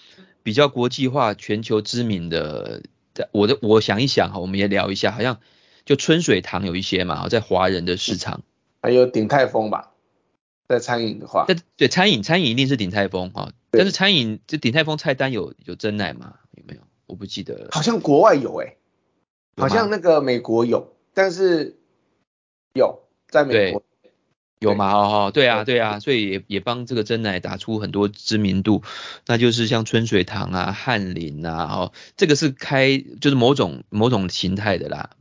[0.44, 2.84] 比较国际化、全球知名的，
[3.32, 5.40] 我的我想一想哈，我们也聊一下，好像
[5.88, 8.44] 就春水堂有一些嘛，在华人的市场，
[8.84, 9.94] 还有鼎泰丰吧。
[10.68, 16.34] 在餐饮的话，对对，餐饮餐饮一定是鼎泰丰啊，但是餐饮这鼎泰丰菜单有有真奶吗？
[16.58, 16.82] 有没有？
[17.06, 17.70] 我不记得了。
[17.72, 18.78] 好像国外有诶、欸，
[19.62, 21.78] 好像那个美国有，但是
[22.74, 23.82] 有在美国
[24.60, 24.92] 有吗？
[24.92, 28.84] 哦哦，对啊对啊，所以也也帮这个真奶打出很多知名度，
[29.26, 35.12] 那就是像春水堂啊、翰林啊，哦，这个是开就是某种某种形态的啦。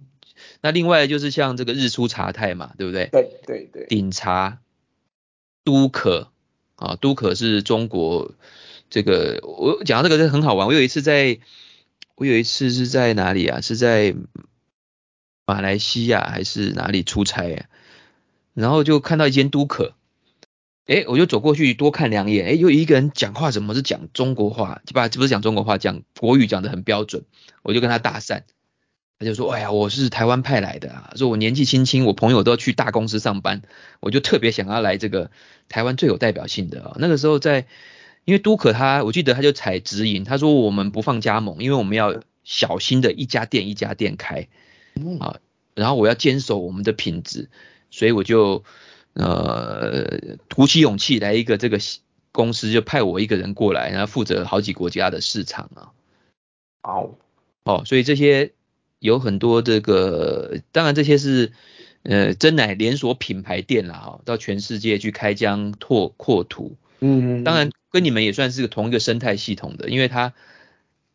[0.66, 3.08] 那另外就是像这个日出茶太嘛，对不对？
[3.12, 4.58] 对对对，鼎茶。
[5.62, 6.30] 都可
[6.76, 8.30] 啊，都可是中国
[8.88, 10.68] 这个，我讲到这个是很好玩。
[10.68, 11.40] 我有一次在，
[12.14, 13.60] 我有一次是在哪里啊？
[13.60, 14.14] 是在
[15.44, 17.66] 马来西亚还是哪里出差啊？
[18.54, 19.94] 然后就看到一间都可，
[20.86, 27.24] 诶，我就走过去多看两眼，诶，有一个人讲话怎么是讲中国话，不不是讲中国话，讲国语讲得很标准，
[27.62, 28.42] 我就跟他搭讪。
[29.18, 33.62] 他就说：“哎呀，我是台湾派来的啊，说我年纪轻轻，我朋友都要去大公司上班，
[34.00, 35.30] 我就特别想要来这个
[35.70, 36.96] 台湾最有代表性的啊。
[36.98, 37.66] 那个时候在，
[38.26, 44.48] 因为都可他，我记得他就采直营，他说我们不放加盟，因为我们要小心的一家店一家店开
[45.18, 45.40] 啊，
[45.74, 47.48] 然后我要坚守我们的品质，
[47.90, 48.62] 所以我就
[49.14, 51.78] 呃鼓起勇气来一个这个
[52.32, 55.88] 公司，就派我一个人过来，然后负责好几国家的市场啊。
[56.82, 57.14] 哦，
[57.64, 58.52] 哦，所以这些。”
[59.06, 61.52] 有很多这个，当然这些是
[62.02, 70.34] 呃真奶连锁品牌店啦，哈，到全世界去开疆拓扩土，嗯，当然跟你们也算是同一个生态系统的，因为它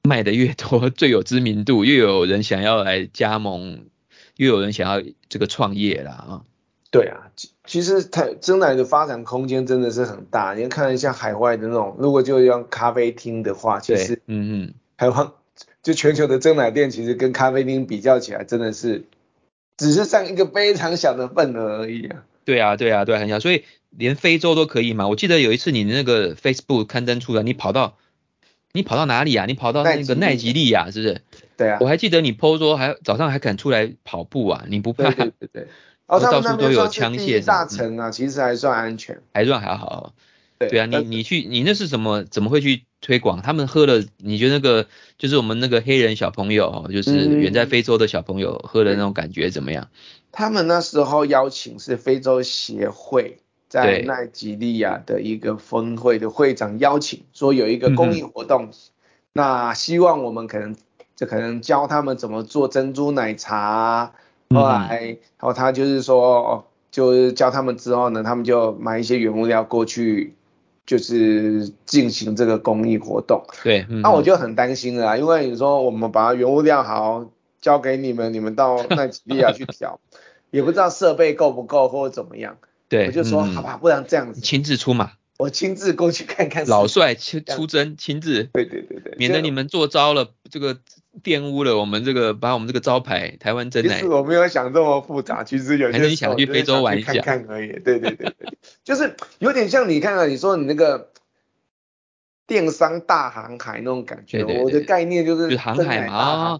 [0.03, 3.85] 卖的越多，最有知名度，越有人想要来加盟，
[4.37, 6.41] 越有人想要这个创业啦，啊，
[6.91, 7.29] 对啊，
[7.65, 15.31] 其实它真奶的发展空间真的是很大，你看像海外的那种，如果就用咖啡厅的话，其实，嗯嗯，台湾。
[15.83, 19.05] 就全球的珍奶店，其实跟咖啡厅比较起来，真的是
[19.77, 22.23] 只是占一个非常小的份额而已啊。
[22.45, 25.07] 对啊，对啊，对啊，很小，所以连非洲都可以嘛。
[25.07, 27.97] 我记得有一次你那个 Facebook 刊登出来，你跑到
[28.73, 29.45] 你跑到哪里啊？
[29.45, 31.21] 你跑到那个奈吉利亚，是不是？
[31.57, 31.77] 对啊。
[31.81, 34.65] 我还记得你 PO 说还早上还敢出来跑步啊？
[34.67, 35.09] 你不怕？
[35.11, 35.67] 对对对。
[36.07, 37.41] 哦，到处都有枪械。
[37.45, 40.13] 大城啊，其实还算安全，还算还好。
[40.69, 42.23] 对，啊，你你去你那是什么？
[42.23, 43.41] 怎么会去推广？
[43.41, 44.87] 他们喝了，你觉得那个
[45.17, 49.89] 就是我们那个黑人小朋友，就是远在非洲的小朋友喝的那种感觉怎么样？
[50.31, 58.73] 他们那时候邀请是非洲协会在奈及利亚的一个峰会的会长邀请，说有一个公益活动，嗯、
[59.33, 60.75] 那希望我们可能
[61.15, 64.13] 就可能教他们怎么做珍珠奶茶。
[64.53, 70.33] 后来，然后他就是说，就是教他们之后呢，他们就买一些原物料过去。
[70.85, 77.29] 就是进行这个公益活动，对，那、嗯啊、我就很担心了啊，因为你说我们把原物料好
[77.61, 79.99] 交给你们，你们到奈及利亚去调，
[80.51, 82.57] 也不知道设备够不够或者怎么样，
[82.89, 85.11] 对，我就说、嗯、好吧，不然这样子，亲自出马。
[85.37, 90.77] 我亲自过去看看，老帅出出征，亲自，对对对对，免得你们做糟了，这个
[91.23, 93.95] 玷污了我们这个，把我们这个招牌台湾真奶。
[93.95, 97.71] 其实我没有想这么复杂，其实有些你想去非洲玩一下，看看而已。
[97.79, 98.53] 对对对对，
[98.83, 101.09] 就是有点像你看看，你说你那个
[102.47, 106.59] 电商大航海那种感觉，我的概念就是航海嘛，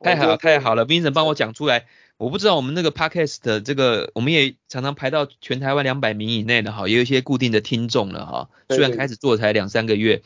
[0.00, 1.86] 太好了太好了，Vincent 帮我讲出来。
[2.16, 8.50] 我不知道我们那个 podcast 的这个，我们也常常排到全台湾两百名以内的哈，也有一些固定的听众了哈。
[8.68, 10.20] 虽然开始做才两三个月，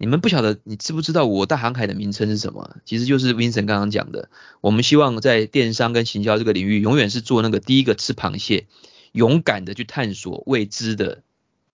[0.00, 2.76] 你们不晓得你知不知道我大航海的名称是什么？
[2.86, 4.30] 其实就是 Vincent 刚刚讲的，
[4.62, 8.66] 我们希望在电商跟行销这个领域，永远是做那个第一个吃螃蟹，
[9.12, 11.22] 勇敢的去探索未知的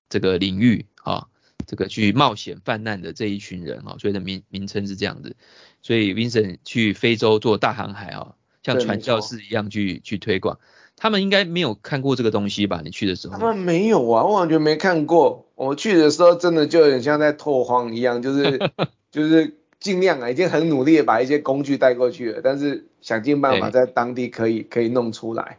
[0.09, 1.29] 这个领域啊，
[1.69, 5.37] 这个去冒险犯难的这一群人啊，所以的名名称是这样子。
[5.81, 8.35] 所以 Vincent 去非洲做大航海啊。
[8.65, 10.59] 像传教士一样去去推广，
[10.97, 12.81] 他们应该没有看过这个东西吧？
[12.83, 15.46] 你去的时候，他们没有啊，我完全没看过。
[15.57, 18.71] 我去的时候真的就有点像在拓荒一样，就是
[19.11, 25.59] 就是尽量啊，已经很努力的把一些工具带过去了，但是想尽办法在当地可以可以弄出来。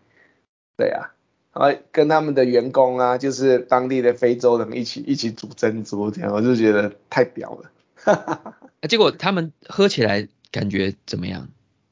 [0.77, 1.11] 对啊，
[1.53, 7.71] 然后跟他们的员工啊，就是当地的非洲人一起一起煮珍珠，这样我就觉得太屌了。
[8.15, 8.55] 哈
[8.87, 11.49] 结果他们喝起来感觉怎么样？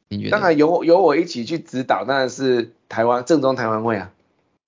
[0.07, 4.11] 你觉得当然有有我一起去指导，当然是台湾正宗台湾味啊。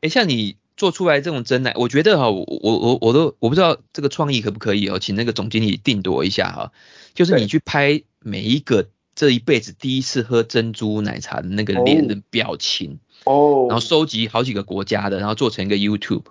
[0.02, 6.71] 哎，像你做出来这种真奶，我觉得哈，我我我都我不知道这个创意可不可以哦，请那个总经理定夺一下哈。
[7.13, 16.23] 就是你去拍每一个这一辈子第一次喝珍珠奶茶的那个脸的表情哦，然后收集好几个国家的，然后做成一个 YouTube。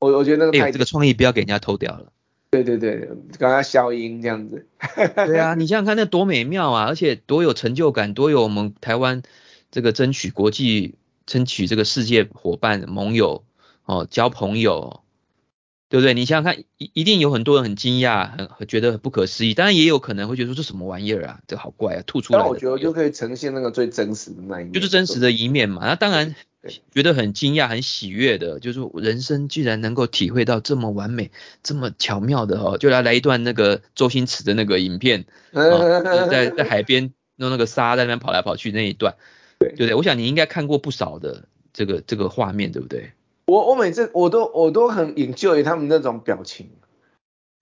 [0.00, 2.10] 我我觉得那个哎，这个创意不要给人家偷掉了。
[2.50, 3.06] 对对对，
[3.38, 4.66] 刚刚消音这样子。
[5.14, 9.22] 对啊，你想想看，那多美妙啊，而且多有成就感，多有我们台湾
[9.70, 10.94] 这个争取国际、
[11.26, 13.44] 争取这个世界伙伴、盟友
[13.88, 15.00] 哦，交朋友，
[15.88, 16.14] 对不对？
[16.14, 22.38] 你想想看，一一定有很多人很惊讶，很觉得很不可思议，当然也有可能会觉得说这什么玩意儿啊，这好怪啊，吐出来。
[22.38, 25.86] 那我觉得就可以呈现那个最真实的那一面，就是真实的一面嘛。
[25.86, 26.36] 那当然。
[26.90, 31.30] 觉得很惊讶、很喜悦的，就是人生居然能够体会到这么完美、
[31.62, 35.24] 这么巧妙的哦，就来来一段那个周星驰的那个影片，
[35.54, 39.14] 哦、在在海边弄那个沙在那边跑来跑去那一段，
[39.60, 39.94] 对对不对？
[39.94, 43.12] 我想你应该看过不少的这个这个画面，对不对？
[43.48, 46.68] 我我每次我都我都很 enjoy 他们那种表情，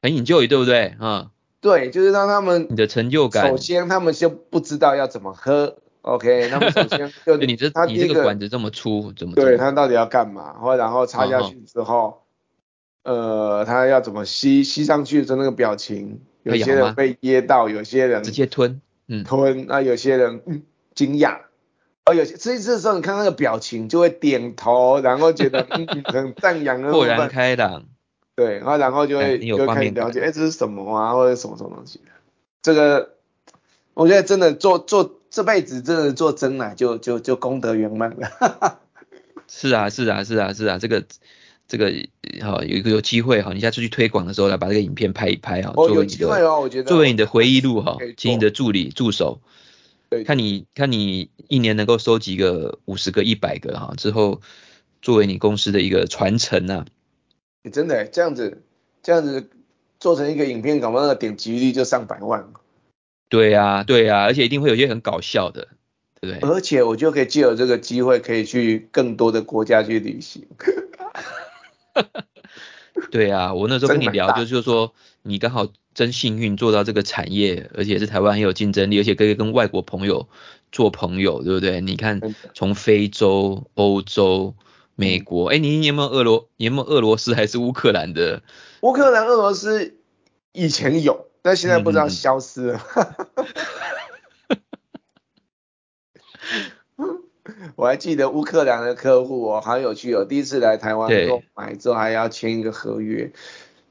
[0.03, 0.97] 很 enjoy 对不对？
[1.01, 1.31] 嗯，
[1.61, 3.49] 对，就是让他们你的成就感。
[3.49, 5.77] 首先他们就不知道要怎么喝。
[6.03, 10.55] OK，那么首先就 你这你这个管子这么粗，怎么对他到底要干嘛？
[10.55, 12.23] 或然后插下去之后，
[13.05, 14.65] 呃，他要怎么吸？
[14.65, 19.67] 吸上去的那个表情，有些人被噎到，有些人直接吞，嗯，吞。
[19.67, 20.63] 那有些人嗯
[20.95, 21.39] 惊讶，
[22.07, 27.85] 哦，有些吃一次的时候，你看那个表情就会点头，然后觉得 嗯很赞扬，豁然开朗。
[28.35, 32.01] 对，然后然后就会就开始了解，哎，这是什么啊，或者什么什么东西？
[32.63, 33.15] 这个
[33.95, 35.13] 我觉得真的做做。
[35.29, 38.79] 这辈子真的做真奶就就就功德圆满了。
[39.49, 41.05] 是啊是啊是啊是啊，这个
[41.69, 41.93] 这个
[42.43, 49.41] 好有一个有机会哈，你下次去推广的时候来把这个影片拍一拍哈，作为你的、作为你的回忆录哈，请你的助理助手，
[50.09, 54.41] 对看你看你一年能够收集个五十个一百个哈，之后
[55.03, 56.85] 作为你公司的一个传承呐。
[57.73, 58.63] 真的这样子
[59.03, 59.51] 这样子
[59.99, 62.53] 做成一个影片，搞不好那个点击率就上百万。
[63.29, 65.67] 对呀、啊，对呀、啊，而且一定会有些很搞笑的，
[66.21, 66.49] 对不对？
[66.49, 70.47] 而且我就可以借由这个机会，可以去更多的国家去旅行。
[73.11, 75.67] 对啊，我那时候跟你聊，就是说你刚好
[75.97, 80.29] 真幸运做到这个产业，而且是台湾很有竞争力，而且可以跟外国朋友
[80.71, 81.81] 做朋友，对不对？
[81.81, 82.21] 你看
[82.53, 84.55] 从非洲、欧洲、
[84.95, 86.51] 美国，哎，你有没有俄罗？
[86.59, 88.43] 你有没有俄罗斯还是乌克兰的？
[88.83, 89.97] 乌克兰、俄罗斯
[90.53, 91.27] 以前有。
[91.41, 92.81] 但现在不知道消失了。
[96.97, 97.23] 嗯、
[97.77, 100.25] 我还记得乌克兰的客户哦，好有趣哦。
[100.25, 103.33] 第一次来台湾购买之后还要签一个合约，对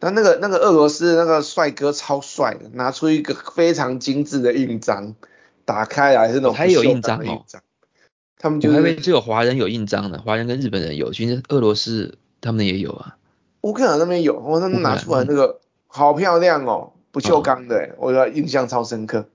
[0.06, 5.16] 那那个那个俄罗斯那个帅哥超帅的，拿出一个非常精致的印章，
[5.66, 7.43] 打开来是那种还有印章哦。
[8.38, 13.18] 他们就我还以为只有华人有印章的，华人跟日本人有，其实俄罗斯他们也有啊。
[13.62, 19.28] 乌克兰那边有，我他们拿出来那个好漂亮哦，不锈钢的，哦、我的印象超深刻。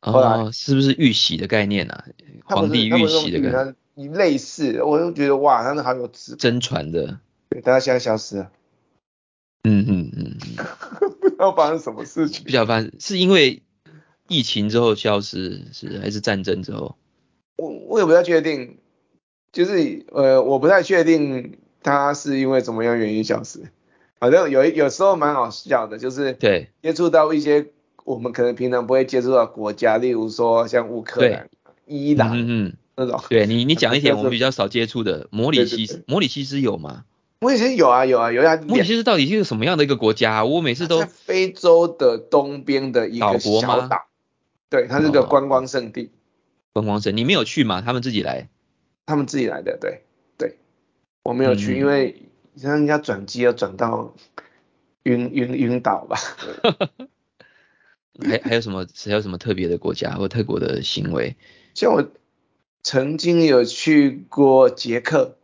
[0.00, 2.04] 后来哦，是不是玉玺的概念啊？
[2.44, 6.34] 皇帝玉玺的概念，类似，我就觉得哇，他那好有质。
[6.36, 7.18] 真传的。
[7.50, 8.50] 对，大家现在消失了。
[9.68, 10.36] 嗯嗯嗯。
[11.20, 12.44] 不知道发生什么事情。
[12.44, 13.62] 不知道发生，是因为
[14.28, 16.96] 疫情之后消失，是还是战争之后？
[17.56, 18.78] 我我也不太确定，
[19.52, 23.60] 就是呃，我不太确定它是因为怎么样原因消失。
[24.18, 27.66] 反正有有时候蛮好笑的，就是对接触到一些
[28.04, 31.48] 我们可能平常不会接触到国家，例如说像乌克兰、
[31.86, 33.20] 伊朗嗯嗯那种。
[33.30, 37.04] 对你你讲一点 我们比较少接触的，摩里西斯，摩里西斯有吗？
[37.40, 38.56] 摩里西斯有啊有啊有啊。
[38.66, 40.44] 摩里西斯到底是什么样的一个国家啊？
[40.44, 44.08] 我每次都在非洲的东边的一个小岛，
[44.68, 46.10] 对，它是个观光胜地。
[46.72, 47.80] 观光胜，你没有去吗？
[47.80, 48.48] 他们自己来，
[49.06, 50.02] 他们自己来的，对
[50.36, 50.58] 对，
[51.22, 52.22] 我没有去，嗯、因为
[52.54, 54.14] 让人家转机要转到
[55.04, 56.18] 晕晕晕岛吧。
[58.20, 61.36] 还还有什么还有什么特别的国家或特国的行为？
[61.74, 62.04] 像我
[62.82, 65.37] 曾经有去过捷克，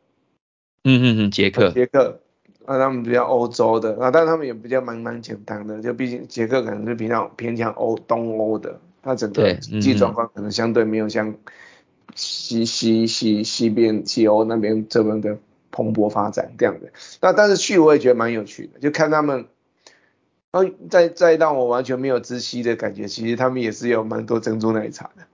[0.85, 2.21] 嗯嗯嗯，捷克，捷克
[2.67, 8.81] 啊，他们比较欧洲的啊，但是他们也比较蛮蛮简单的，就毕竟捷克可能是比较偏向欧东欧的。
[9.03, 11.35] 它整个经济状况可能相对没有像
[12.15, 15.37] 西西西西边西欧那边这么的
[15.71, 16.91] 蓬勃发展这样的。
[17.21, 19.47] 那但是去我也觉得蛮有趣的，就看他们，
[20.53, 25.25] 然后再再让我完全没有窒息的感觉，其实他们也是有蛮多珍珠奶茶的。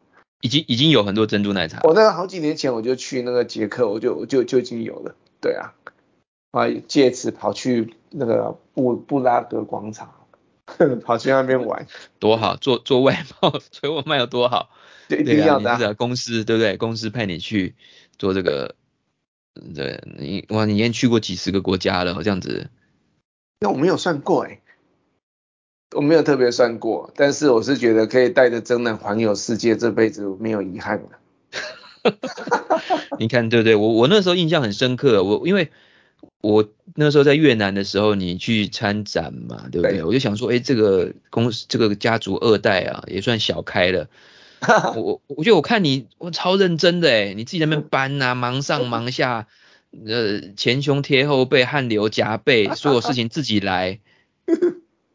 [0.41, 1.79] 已经已经有很多珍珠奶茶。
[1.85, 5.15] 我那个好几年前我就去那个捷克，我就就就已经有了。
[5.41, 5.75] 对啊，
[6.53, 10.15] 啊借此跑去那个布布拉格广场。
[11.05, 11.85] 跑去那边玩，
[12.21, 14.71] 多好，做做外贸，做外卖有多好？
[15.09, 16.77] 对，对啊，你是公司对不对？
[16.77, 17.75] 公司派你去
[18.17, 18.77] 做这个，
[19.75, 22.71] 对，你哇，你已经去过几十个国家了，这样子。
[23.59, 24.61] 那我没有算过哎，
[25.97, 31.19] 我没有特别算过，但是我是觉得可以带着真的环游世界，这辈子没有遗憾的。
[33.19, 33.77] 你看对不对？
[33.77, 35.71] 我我那时候印象很深刻，我因为。
[36.43, 39.99] 我那时候在越南的时候，你去参展嘛，对不对？
[39.99, 44.09] 对我就想说，哎、欸，这个公司这个家族二代啊，也算小开了。
[44.97, 49.49] 我我觉得我看你，我超认真的哎，你自己在那边搬啊， 忙上忙下，
[50.07, 54.01] 呃，前胸贴后背，汗流浃背，所有事情自己来。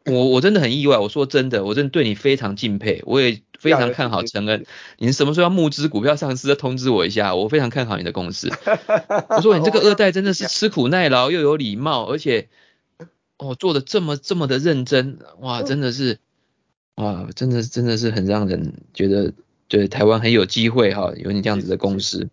[0.06, 4.64] 我我真的很意外，我说真的，我真的对你非常敬佩，我也非常看好陈恩。
[4.98, 8.50] 你什么时候要募资股票上市，通知我一下，我非常看好你的公司。
[9.28, 12.48] 我说你这个二代真的是吃苦耐劳又有礼貌，而且
[13.38, 16.18] 哦做的这么这么的认真，哇，真的是
[16.96, 19.32] 哇，真的真的是很让人觉得
[19.68, 22.28] 对台湾很有机会哈，有你这样子的公司。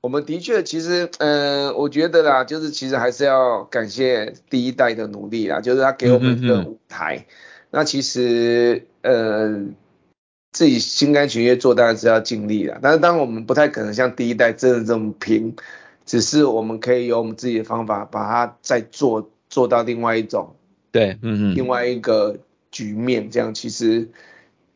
[0.00, 7.16] 我们的确，其实，嗯、呃，我觉得啦，就是其实还是要感谢第一代的努力啦，就是他给我们一个舞台。
[7.16, 7.26] 嗯、哼哼
[7.70, 9.66] 那其实，呃，
[10.52, 12.78] 自己心甘情愿做，当然是要尽力啦。
[12.80, 15.56] 但是，当我们不太可能像第一代真的这么拼，
[16.06, 20.54] 只是我们可以有我们自己的方法，把它再做做到另外一种，
[20.92, 22.38] 对，嗯嗯，另外一个
[22.70, 23.28] 局面。
[23.30, 24.08] 这样，其实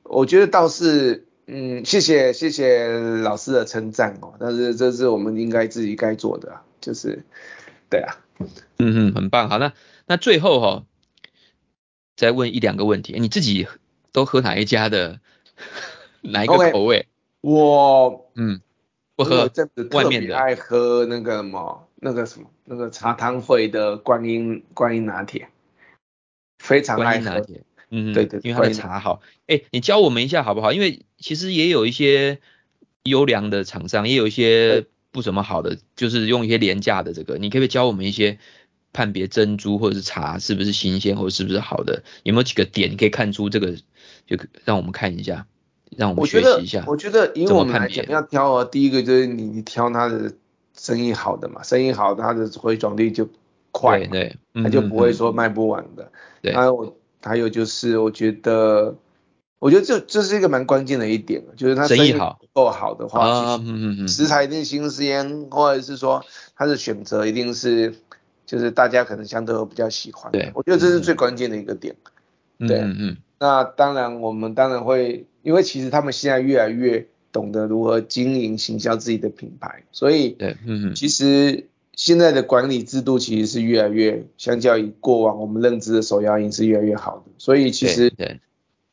[0.02, 1.24] 我觉得倒是。
[1.46, 2.86] 嗯，谢谢谢谢
[3.18, 7.24] 老师的称赞哦，但是这是我们应该自己该做的，就是，
[7.90, 8.16] 对啊，
[8.78, 9.72] 嗯嗯，很棒，好，那
[10.06, 10.86] 那最后哈、哦，
[12.16, 13.66] 再问一两个问题，你自己
[14.12, 15.18] 都喝哪一家的，
[16.20, 17.08] 哪一个口味
[17.42, 18.60] ？Okay, 我嗯，
[19.16, 19.50] 不喝
[19.90, 25.48] 外面的，爱喝那个什么那个什么那个茶汤会的观音观音拿铁，
[26.60, 27.44] 非常爱喝。
[27.92, 29.20] 嗯，对对，因为它的茶好。
[29.46, 30.72] 哎，你教我们一下好不好？
[30.72, 32.40] 因为其实也有一些
[33.04, 37.36] 优良的厂商，也有一些不怎么好的，就是用一些廉价的这个。
[37.36, 38.38] 你可不可以教我们一些
[38.92, 42.02] 判别珍珠或者是茶是不是新鲜或者是不是好的？
[42.22, 43.76] 有没有几个点你可以看出这个？
[44.24, 45.46] 就让我们看一下，
[45.96, 46.84] 让我们学习一下。
[46.86, 50.32] 我觉得，我觉得以我们来讲要挑啊，第一个就是你你挑它的
[50.78, 53.28] 生意好的嘛，生意好的它的回转率就
[53.72, 54.08] 快，对，
[54.52, 56.10] 对，它就不会说卖不完的。
[56.40, 56.96] 对，还有我。
[57.22, 58.96] 还有就是，我觉得，
[59.58, 66.24] 我觉得这这是一个蛮关键的一点，就是它生意好够好的话，嗯嗯嗯，食材一定新鲜，或者是说
[66.56, 67.94] 它的选择一定是，
[68.44, 70.30] 就是大家可能相对会比较喜欢。
[70.32, 71.94] 对，我觉得这是最关键的一个点。
[72.58, 73.16] 对，嗯嗯。
[73.38, 88.40] 那当然，我们当然会，因为其实他们现在越来越懂得如何经营、行销自己的品牌，所以对，嗯嗯，其实现在的管理制度其实是越来越，相较于过往我们认知的手摇饮是越来越好的，所以其实对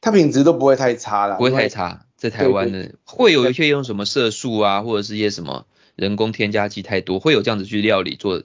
[0.02, 2.06] 它品质都不会太差了，不会太差。
[2.18, 8.43] 在台湾的会有一些用什么色素啊，或者是一些什么人工添加剂太多，会有这样子去料理做。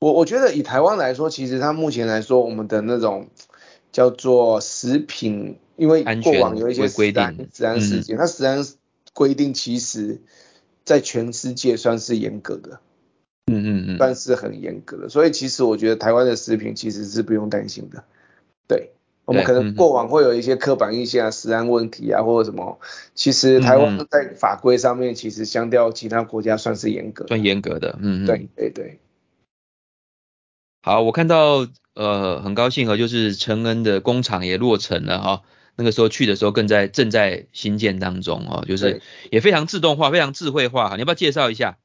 [0.00, 3.28] 我我觉得以台湾来说，其实它目前来说，我们的那种
[3.92, 8.64] 叫做食品，因为过往有一些规定，食安事件，它食安
[9.12, 10.22] 规定其实
[10.86, 12.80] 在全世界算是严格的。
[13.48, 18.04] 嗯嗯嗯，算是很严格的，所以其实我觉得台湾的食品其实是不用担心的。
[18.66, 18.90] 对，
[19.24, 22.78] 我们可能过往会有一些刻板印象、啊食安问题啊，或者什么，
[23.14, 27.98] 其实台湾在法规上面其实相较其他国家算是严格，算严格的。
[28.00, 28.98] 嗯嗯，对对对。
[30.82, 35.42] 好，我看到呃很高兴啊，就是承恩的工厂也落成了哈，
[35.76, 41.78] 那个时候去的时候更在正在新建当中哦，就是也非常自动化、非常智慧化，你要不要介绍一下？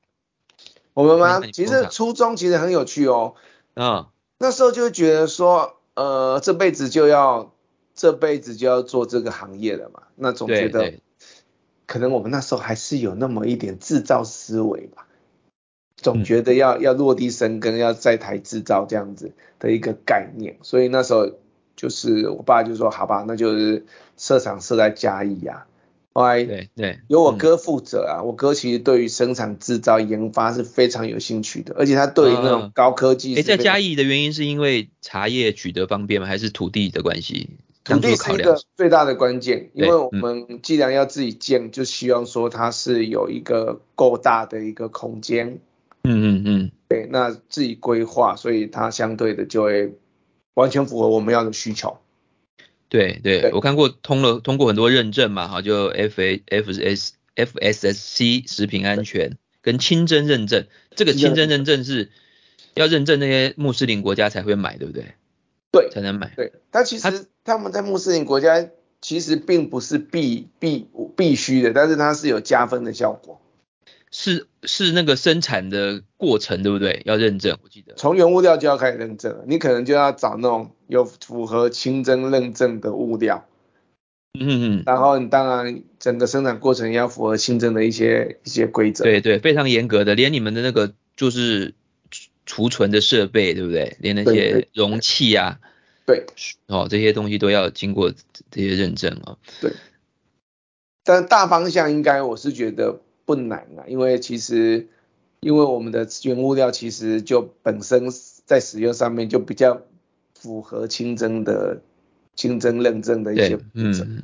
[0.93, 1.41] 我们吗？
[1.53, 3.35] 其实初衷其实很有趣哦。
[3.75, 4.05] 嗯，
[4.37, 7.53] 那时候就觉得说，呃，这辈子就要
[7.95, 10.03] 这辈子就要做这个行业了嘛。
[10.15, 10.93] 那总觉得，
[11.87, 15.07] 可能我们那时候还是有那么一点制造思维吧。
[15.95, 20.57] 总觉得要要落地生根，要在台制造这样子的一个概念。
[20.61, 21.31] 所以那时候
[21.75, 23.85] 就是我爸就说，好吧，那就是
[24.17, 25.65] 设厂设在嘉义呀。
[25.65, 25.72] 后
[26.13, 33.33] 来对对，由我哥负责啊，嗯、我哥其实对于生产制造研发是非常有兴趣的，而且他对于那种高科技。
[33.33, 36.27] 哎、呃，在嘉义的原因是因为茶叶取得方便吗？
[36.27, 37.49] 还是土地的关系？
[37.83, 45.59] 土地是一个最大的关键，因为我们既然要自己建，就希望说它是有一个够大的一个空间。
[46.03, 46.71] 嗯嗯嗯。
[46.87, 49.93] 对，那自己规划，所以它相对的就会
[50.53, 51.97] 完全符合我们要的需求。
[52.93, 62.11] 对对，我看过通了通过很多认证嘛，哈，就 F A F S F S S C 食品安全跟清真认证，这个清真认证是
[62.75, 65.15] 要认证那些穆斯林国家才会买，对不对？
[65.71, 66.33] 对，才能买。
[66.35, 68.69] 对，但其实他们在穆斯林国家
[69.01, 70.87] 其实并不是必必
[71.17, 73.41] 必须的，但是它是有加分的效果。
[74.15, 77.01] 是是那个生产的过程对不对？
[77.03, 77.95] 要认证，我记得。
[77.95, 83.47] 从原物料就要开始认证了，你可能就要找那种有符合清真认证的物料。
[84.39, 84.83] 嗯嗯。
[84.85, 89.03] 然后你当然整个生产过程也要符合清真的一些一些规则。
[89.03, 91.73] 对对，非常严格的，连你们的那个就是
[92.45, 93.97] 储存的设备，对不对？
[93.99, 95.59] 连那些容器啊，
[96.05, 96.35] 对，对，对，
[96.67, 98.13] 哦，这些东西都要经过
[98.51, 99.37] 这些认证啊。
[99.59, 99.73] 对。
[101.03, 103.01] 但大方向应该我是觉得。
[103.25, 104.87] 不难啊，因为其实
[105.39, 108.09] 因为我们的原物料其实就本身
[108.45, 109.81] 在使用上面就比较
[110.33, 111.81] 符合清真的
[112.35, 114.23] 清真认证的一些嗯，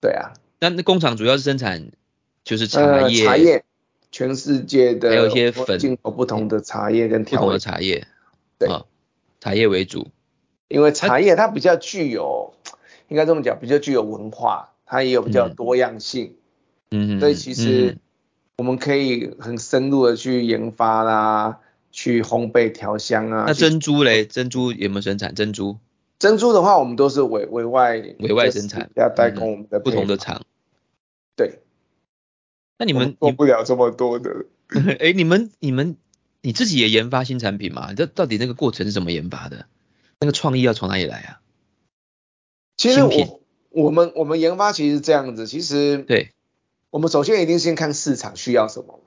[0.00, 0.32] 对啊。
[0.60, 1.90] 那那工厂主要是生产
[2.44, 3.64] 就是茶叶，呃、茶叶，
[4.10, 8.06] 全世界的还有一些粉，进口不同的茶叶跟不同的茶叶，
[8.58, 8.86] 对、哦，
[9.40, 10.08] 茶叶为主。
[10.68, 12.52] 因为茶叶它比较具有，
[13.08, 16.34] 应该这么讲，比较具有文化，它也有比较多样性，
[16.90, 17.96] 嗯，所以其实。
[18.56, 21.58] 嗯我们可以很深入的去研发啦，
[21.90, 23.44] 去烘焙调香啊。
[23.48, 24.24] 那珍珠嘞？
[24.24, 25.34] 珍珠有没有生产？
[25.34, 25.78] 珍珠？
[26.20, 30.42] 珍珠的话，我们都是委委外委外生产，要代工我们的、嗯、不同的厂。
[31.34, 31.58] 对。
[32.78, 34.46] 那你们做不了这么多的。
[35.00, 35.96] 哎，你们你们
[36.40, 37.92] 你自己也研发新产品吗？
[37.92, 39.66] 这到底那个过程是怎么研发的？
[40.20, 41.40] 那个创意要从哪里来啊？
[42.76, 46.30] 其实我我们我们研发其实是这样子，其实对。
[46.94, 49.00] 我们首先一定先看市场需要什么，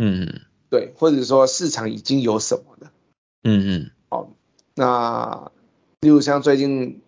[0.00, 0.40] 嗯，
[0.70, 2.90] 对，或者说市场已经有什么的，
[3.44, 4.30] 嗯嗯，哦，
[4.74, 5.52] 那
[6.00, 7.00] 例如像最近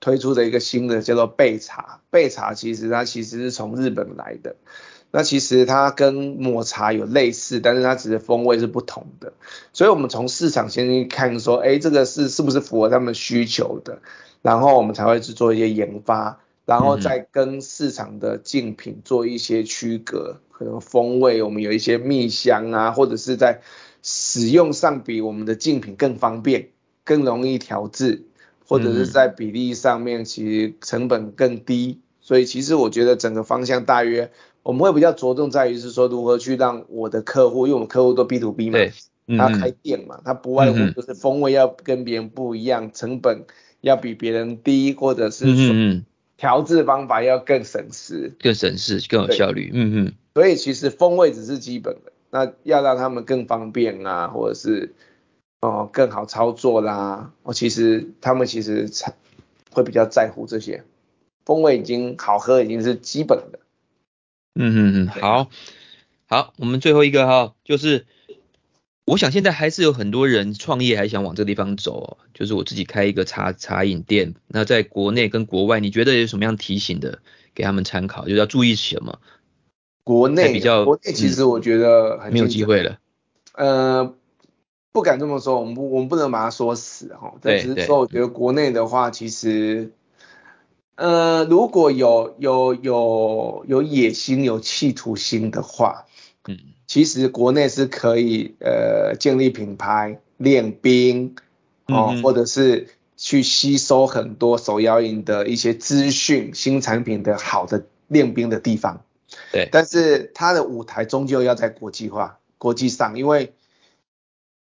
[0.00, 4.56] 推出的一个新的叫做焙茶，焙茶其实它其实是从日本来的，
[5.12, 9.32] 那其实它跟抹茶有类似，但是它只是风味是不同的，
[9.72, 14.00] 所以我们从市场先去看说，哎，这个是是不是符合他们需求的，
[14.42, 16.40] 然后我们才会去做一些研发。
[16.68, 23.62] 然后再跟市场的竞品做一些区隔，可能风味我们有一些蜜香啊，或者是在
[24.02, 26.68] 使用上比我们的竞品更方便，
[27.04, 28.26] 更容易调制，
[28.66, 32.02] 或者是在比例上面其实成本更低。
[32.20, 34.30] 所以其实我觉得整个方向大约
[34.62, 38.78] 我们会比较着重在于是说如何去让我的客户，因为我们客户都 B to B 嘛，
[39.38, 43.46] 他开店嘛，他不外乎就是风味要跟别人不一样，成本
[43.80, 46.02] 要比别人低，或者是说。
[46.38, 49.70] 调制方法要更省时，更省事，更有效率。
[49.74, 50.12] 嗯嗯。
[50.34, 54.94] 所以其实风味只是基本的，那要让他们更方便啊，或者是
[55.60, 57.32] 哦更好操作啦。
[57.42, 59.12] 哦，其实他们其实才
[59.72, 60.84] 会比较在乎这些。
[61.44, 63.58] 风味已经好喝，已经是基本的。
[64.54, 65.50] 嗯嗯嗯，好，
[66.26, 68.06] 好，我们最后一个哈，就是
[69.08, 74.34] 我想现在还是有很多人创业还想往这个地方走，就是我自己开一个茶茶饮店。
[74.48, 77.20] 那在国内跟国外，你觉得有什么样提醒的
[77.54, 78.24] 给他们参考？
[78.24, 79.18] 就是要注意什么？
[80.04, 82.98] 国内比较，国内其实我觉得很、嗯、没有机会了。
[83.54, 84.14] 呃，
[84.92, 87.32] 不敢这么说，我们不我们不能把它说死哈。
[87.40, 89.90] 对，只是说我觉得国内的话，其实，
[90.96, 96.07] 呃，如果有有有有野心、有企图心的话，嗯。
[96.88, 101.36] 其实国内是可以呃建立品牌练兵
[101.86, 109.04] 哦，嗯、或者是去吸收很多手摇饮的一些资讯、新产品的好的练兵的地方。
[109.52, 113.52] 对，但是它的舞台终究要在国际化、国际上，因为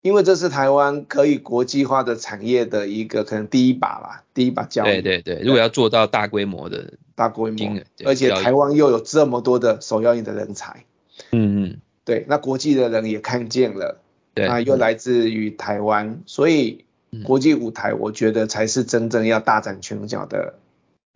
[0.02, 5.00] 因为这是台湾可以国际化的产业的一个可能第一把吧，第一把交椅。
[5.00, 10.84] 对对对，如果要做到大规模的大规模，而且台湾又有这么多的手摇饮的人才。
[11.32, 11.80] 嗯嗯。
[12.10, 14.00] 对，那国际的人也看见了，
[14.34, 16.84] 对，啊，又来自于台湾，嗯，所以
[17.22, 20.58] 国际舞台，我觉得才是真正要大展拳脚的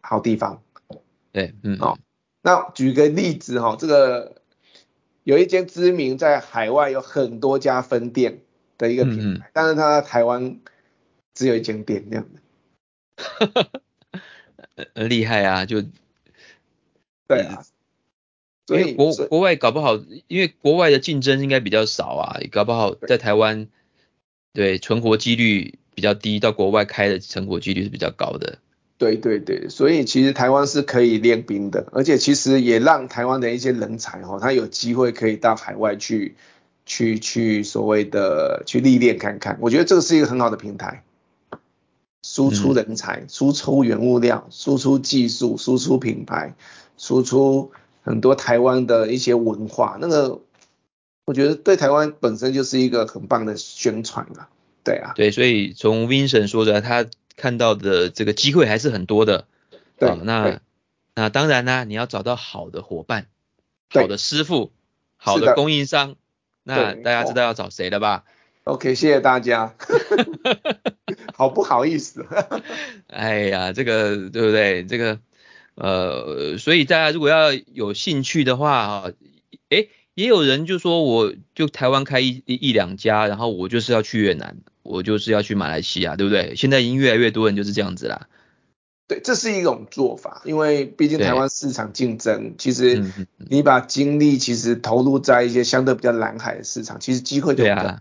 [0.00, 0.62] 好地方。
[1.32, 1.98] 对，嗯，哦，
[2.42, 4.36] 那举个例子哈，这个
[5.24, 8.42] 有一间知名在海外有很多家分店
[8.78, 10.60] 的一个品牌，嗯，但是它在台湾
[11.34, 12.24] 只有一间店这样
[13.42, 13.70] 的。
[15.08, 15.82] 厉害啊，就
[17.26, 17.64] 对啊。
[18.66, 23.68] 所以国国外搞不好，因为国外的竞争应该比较少啊，搞不好在台湾，
[24.54, 28.58] 对存活几率比较低，到国外开的成活几率是比较高的。
[28.96, 36.34] 对对对，所以其实台湾是可以练兵的，而且其实也让台湾的一些人才哈，他有机会可以到海外去
[36.86, 41.04] 去去所谓的去历练看看，我觉得这个是一个很好的平台，
[42.22, 46.54] 输出人才，输出原物料，输出技术，输出品牌，
[46.96, 47.70] 输出。
[48.04, 50.42] 很多台湾的一些文化，那个
[51.24, 54.50] 我觉得对台湾本身就是一个很棒的宣传啊，
[54.84, 59.46] 对啊，对，所以从 Vincent 说的，他看到的这个机会还是很多的，
[59.98, 60.60] 对，哦、那
[61.14, 63.26] 那当然呢、啊，你要找到好的伙伴，
[63.88, 64.70] 好的师傅，
[65.16, 66.16] 好的供应商，
[66.62, 68.24] 那大家知道要找谁了吧
[68.64, 69.74] ？OK，谢谢大家，
[71.32, 72.26] 好不好意思？
[73.08, 74.84] 哎呀，这个对不对？
[74.84, 75.18] 这个。
[75.76, 79.10] 呃，所以大家如果要有兴趣的话啊，
[79.70, 86.54] 诶，也有人就说我就台湾开一一两家，然后我就是要去越南，我就是要去马来西亚，对不对？
[86.56, 88.28] 现在已经越来越多人就是这样子啦。
[89.06, 93.04] 对，这是一种做法，因为毕竟台湾市场竞争，其实
[93.50, 98.00] 你把精力其实投入在一些相对比较蓝海的市场，其实机会就很大。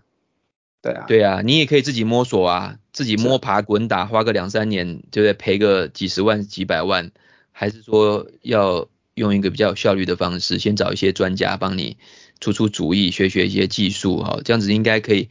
[0.80, 7.10] 对啊，对啊，你也可以自己摸索啊，自己摸爬滚打，花个两三年，就得赔个几十万、几百万。
[7.56, 11.96] 还是说要用一个比较有效率的方式，先找一些专家帮你
[12.40, 15.28] 出出主意，学学一些技术哈，这样子应该可以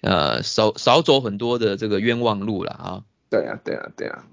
[0.00, 3.04] 呃少少走很多的这个冤枉路了啊。
[3.30, 4.26] 对啊，对啊，对啊。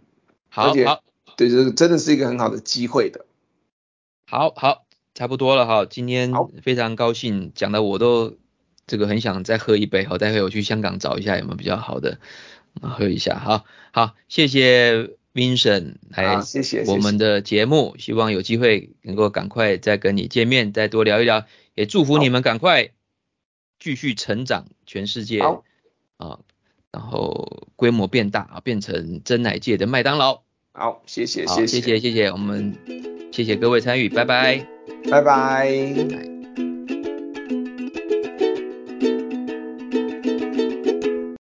[0.49, 1.03] 好，好，
[1.37, 3.27] 对，这真的是一个很好的机会的。
[4.25, 6.33] 好好，差不多了哈，今天
[6.63, 8.35] 非常高兴，讲的我都
[8.87, 12.19] 这个很想再喝一杯，好，待会我去香港找一下有没有比较好的，
[12.81, 15.20] 喝一下，好好，谢谢。
[15.33, 16.39] Vincent 来
[16.87, 22.89] 我们的节目，希望有机会能够赶快再跟你见面，再多聊一聊，也祝福你们赶快
[23.79, 26.39] 继续成长，全世界啊，
[26.91, 30.41] 然后规模变大啊，变成真奶界的麦当劳。
[30.73, 32.75] 好，谢谢，谢谢，谢谢，谢谢，我们
[33.31, 34.67] 谢谢各位参与，拜拜，
[35.09, 36.30] 拜拜。